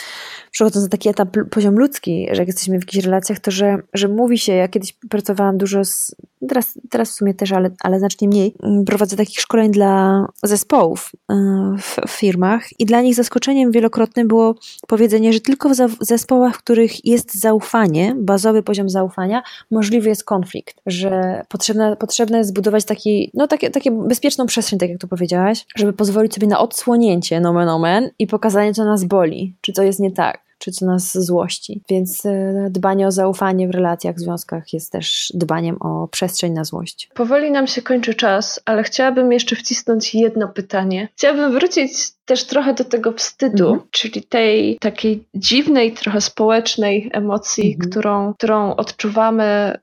[0.52, 4.08] przechodząc na taki etap poziom ludzki, że jak jesteśmy w jakichś relacjach, to że, że
[4.08, 6.16] mówi się, ja kiedyś pracowałam dużo z,
[6.48, 11.12] teraz, teraz w sumie też, ale, ale znacznie mniej, mm, prowadzę takich szkoleń dla zespołów
[11.30, 11.36] yy,
[11.78, 14.56] w, w firmach i dla nich zaskoczeniem wielokrotnym było
[14.88, 20.24] powiedzenie, że tylko w zespołach, w których jest zaufanie, bazowy poziom zaufania, zaufania, możliwy jest
[20.24, 25.08] konflikt, że potrzebne, potrzebne jest zbudować taki, no, takie, takie bezpieczną przestrzeń, tak jak tu
[25.08, 29.84] powiedziałaś, żeby pozwolić sobie na odsłonięcie nomen omen i pokazanie, co nas boli, czy to
[29.84, 31.82] jest nie tak czy co nas złości.
[31.90, 36.64] Więc e, dbanie o zaufanie w relacjach, w związkach jest też dbaniem o przestrzeń na
[36.64, 37.10] złość.
[37.14, 41.10] Powoli nam się kończy czas, ale chciałabym jeszcze wcisnąć jedno pytanie.
[41.16, 41.92] Chciałabym wrócić
[42.26, 43.88] też trochę do tego wstydu, mhm.
[43.92, 47.90] czyli tej takiej dziwnej, trochę społecznej emocji, mhm.
[47.90, 49.80] którą, którą odczuwamy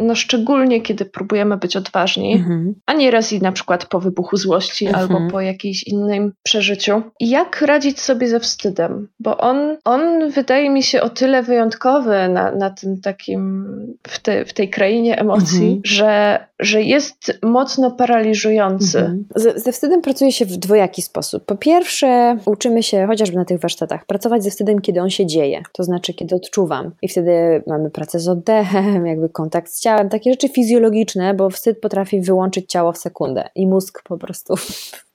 [0.00, 2.74] no szczególnie kiedy próbujemy być odważni, mhm.
[2.86, 5.02] a nieraz i na przykład po wybuchu złości mhm.
[5.02, 7.02] albo po jakimś innym przeżyciu.
[7.20, 9.08] Jak radzić sobie ze wstydem?
[9.20, 13.66] Bo on, on wydaje mi się o tyle wyjątkowy na, na tym takim,
[14.08, 15.80] w, te, w tej krainie emocji, mhm.
[15.84, 18.98] że, że jest mocno paraliżujący.
[18.98, 19.24] Mhm.
[19.36, 21.44] Ze, ze wstydem pracuje się w dwojaki sposób.
[21.44, 25.62] Po pierwsze, uczymy się chociażby na tych warsztatach pracować ze wstydem, kiedy on się dzieje,
[25.72, 26.90] to znaczy kiedy odczuwam.
[27.02, 31.80] I wtedy mamy pracę z oddechem, jakby kontakt z ciałem, takie rzeczy fizjologiczne, bo wstyd
[31.80, 34.54] potrafi wyłączyć ciało w sekundę i mózg po prostu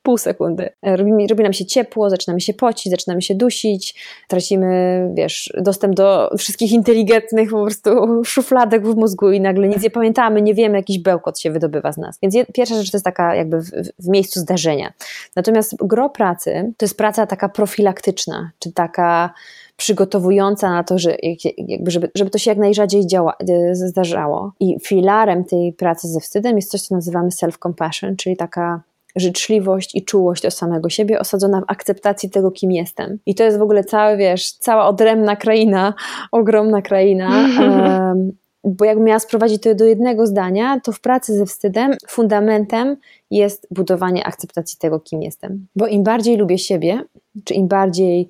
[0.05, 0.69] pół sekundy.
[0.83, 3.95] Robi, robi nam się ciepło, zaczynamy się pocić, zaczynamy się dusić,
[4.27, 9.89] tracimy, wiesz, dostęp do wszystkich inteligentnych po prostu szufladek w mózgu i nagle nic nie
[9.89, 12.19] pamiętamy, nie wiemy, jakiś bełkot się wydobywa z nas.
[12.21, 14.93] Więc pierwsza rzecz to jest taka jakby w, w miejscu zdarzenia.
[15.35, 19.33] Natomiast gro pracy to jest praca taka profilaktyczna, czy taka
[19.77, 21.15] przygotowująca na to, że,
[21.57, 24.53] jakby żeby, żeby to się jak najrzadziej działa, e, zdarzało.
[24.59, 28.81] I filarem tej pracy ze wstydem jest coś, co nazywamy self-compassion, czyli taka
[29.15, 33.19] życzliwość i czułość do samego siebie, osadzona w akceptacji tego, kim jestem.
[33.25, 35.93] I to jest w ogóle cały, wiesz, cała odrębna kraina,
[36.31, 37.29] ogromna kraina.
[37.59, 38.31] Um,
[38.65, 42.97] bo jakbym miała sprowadzić to do jednego zdania, to w pracy ze wstydem fundamentem
[43.31, 45.67] jest budowanie akceptacji tego, kim jestem.
[45.75, 47.01] Bo im bardziej lubię siebie,
[47.43, 48.29] czy im bardziej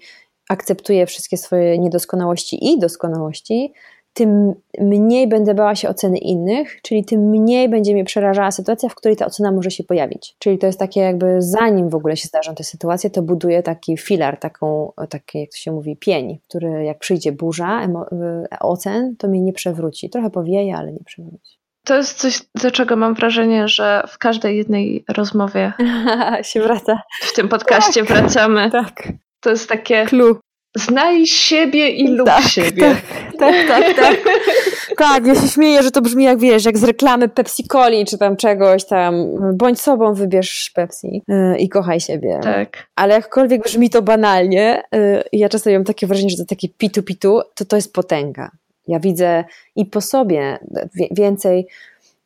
[0.49, 3.73] akceptuję wszystkie swoje niedoskonałości i doskonałości,
[4.15, 8.95] tym mniej będę bała się oceny innych, czyli tym mniej będzie mnie przerażała sytuacja, w
[8.95, 10.35] której ta ocena może się pojawić.
[10.39, 13.97] Czyli to jest takie jakby zanim w ogóle się zdarzą te sytuacje, to buduje taki
[13.97, 17.87] filar, taką, taki jak to się mówi, pień, który jak przyjdzie burza
[18.59, 20.09] ocen, to mnie nie przewróci.
[20.09, 21.57] Trochę powieje, ale nie przewróci.
[21.85, 25.73] To jest coś, do czego mam wrażenie, że w każdej jednej rozmowie
[26.41, 27.01] się wraca.
[27.21, 28.71] W tym podcaście tak, wracamy.
[28.71, 29.07] Tak.
[29.39, 30.05] To jest takie.
[30.05, 30.39] Clue.
[30.75, 32.95] Znaj siebie i lub tak, siebie.
[33.39, 34.17] Tak, tak, tak, tak.
[34.97, 38.17] tak, ja się śmieję, że to brzmi jak wiesz, jak z reklamy Pepsi Coli czy
[38.17, 39.25] tam czegoś tam.
[39.57, 42.39] Bądź sobą, wybierz Pepsi yy, i kochaj siebie.
[42.43, 42.87] Tak.
[42.95, 47.41] Ale jakkolwiek brzmi to banalnie, yy, ja czasem mam takie wrażenie, że to takie pitu-pitu,
[47.55, 48.51] to to jest potęga.
[48.87, 49.43] Ja widzę
[49.75, 50.59] i po sobie
[51.11, 51.67] więcej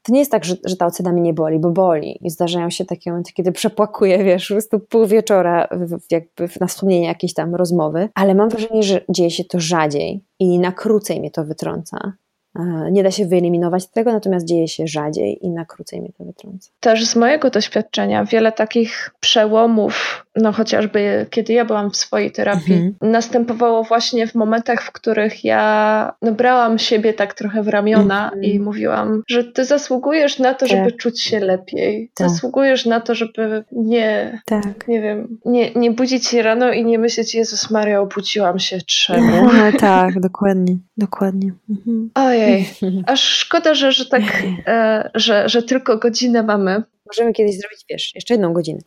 [0.04, 2.20] to nie jest tak, że, że ta ocena mnie nie boli, bo boli.
[2.22, 5.68] I zdarzają się takie momenty, kiedy przepłakuję, wiesz, po prostu pół wieczora
[6.12, 10.60] jakby na wspomnienie jakiejś tam rozmowy, ale mam wrażenie, że dzieje się to rzadziej i
[10.60, 12.14] na krócej mnie to wytrąca.
[12.56, 16.24] E, nie da się wyeliminować tego, natomiast dzieje się rzadziej i na krócej mnie to
[16.24, 16.72] wytrąca.
[16.80, 22.73] Też z mojego doświadczenia wiele takich przełomów no chociażby kiedy ja byłam w swojej terapii,
[22.73, 23.11] mhm.
[23.11, 28.43] następowało właśnie w momentach, w których ja no, brałam siebie tak trochę w ramiona mhm.
[28.43, 30.69] i mówiłam, że ty zasługujesz na to, tak.
[30.69, 32.11] żeby czuć się lepiej.
[32.15, 32.29] Tak.
[32.29, 34.87] Zasługujesz na to, żeby nie, tak.
[34.87, 39.49] nie wiem, nie, nie budzić się rano i nie myśleć, Jezus Maria, obudziłam się czemu.
[39.59, 41.51] No, tak, dokładnie, dokładnie.
[41.69, 42.09] Mhm.
[42.15, 42.69] Ojej,
[43.05, 44.23] aż szkoda, że, że tak,
[44.67, 46.83] e, że, że tylko godzinę mamy.
[47.07, 48.79] Możemy kiedyś zrobić, wiesz, jeszcze jedną godzinę.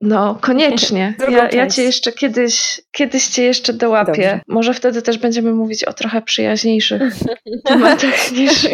[0.00, 1.14] No, koniecznie.
[1.30, 4.12] Ja, ja cię jeszcze kiedyś, kiedyś cię jeszcze dołapię.
[4.12, 4.40] Dobrze.
[4.48, 7.02] Może wtedy też będziemy mówić o trochę przyjaźniejszych
[7.66, 8.64] tematach niż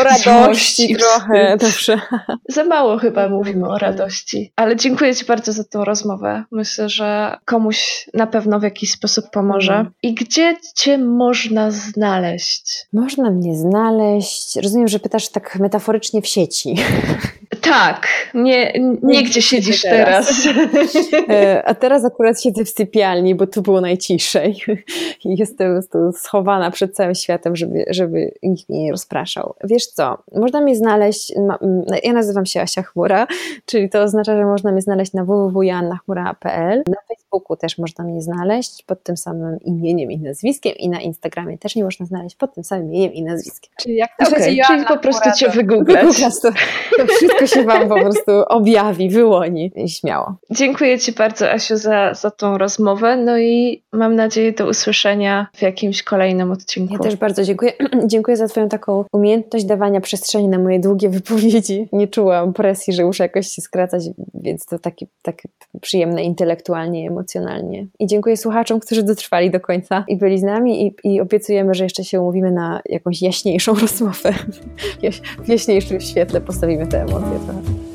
[0.00, 1.56] o radości trochę.
[1.60, 2.00] Dobrze.
[2.48, 4.52] Za mało chyba mówimy o radości.
[4.56, 6.44] Ale dziękuję ci bardzo za tą rozmowę.
[6.52, 9.72] Myślę, że komuś na pewno w jakiś sposób pomoże.
[9.72, 9.94] Mhm.
[10.02, 12.86] I gdzie cię można znaleźć?
[12.92, 14.56] Można mnie znaleźć.
[14.56, 16.74] Rozumiem, że pytasz tak metaforycznie w sieci.
[17.68, 20.42] Tak, nie, nie gdzie siedzisz teraz.
[20.44, 20.76] teraz.
[21.28, 24.56] E, a teraz akurat siedzę w sypialni, bo tu było najciszej.
[25.24, 25.80] Jestem
[26.12, 29.54] schowana przed całym światem, żeby, żeby nikt mnie nie rozpraszał.
[29.64, 31.32] Wiesz co, można mnie znaleźć,
[32.02, 33.26] ja nazywam się Asia Chmura,
[33.66, 36.82] czyli to oznacza, że można mnie znaleźć na www.joannachmura.pl.
[36.88, 41.58] Na Facebooku też można mnie znaleźć pod tym samym imieniem i nazwiskiem i na Instagramie
[41.58, 43.72] też mnie można znaleźć pod tym samym imieniem i nazwiskiem.
[43.80, 46.16] Czyli jak to okay, czyli po prostu cię wygooglać.
[46.42, 46.50] To,
[46.98, 49.72] to wszystko się wam po prostu objawi, wyłoni.
[49.86, 50.36] Śmiało.
[50.50, 55.62] Dziękuję ci bardzo Asiu za, za tą rozmowę, no i mam nadzieję do usłyszenia w
[55.62, 56.94] jakimś kolejnym odcinku.
[56.94, 57.72] Ja też bardzo dziękuję.
[58.06, 61.88] dziękuję za twoją taką umiejętność dawania przestrzeni na moje długie wypowiedzi.
[61.92, 64.02] Nie czułam presji, że muszę jakoś się skracać,
[64.34, 65.48] więc to takie, takie
[65.80, 67.86] przyjemne intelektualnie i emocjonalnie.
[67.98, 71.84] I dziękuję słuchaczom, którzy dotrwali do końca i byli z nami i, i obiecujemy, że
[71.84, 74.32] jeszcze się umówimy na jakąś jaśniejszą rozmowę.
[75.44, 77.85] w jaśniejszym świetle postawimy te emocje trochę.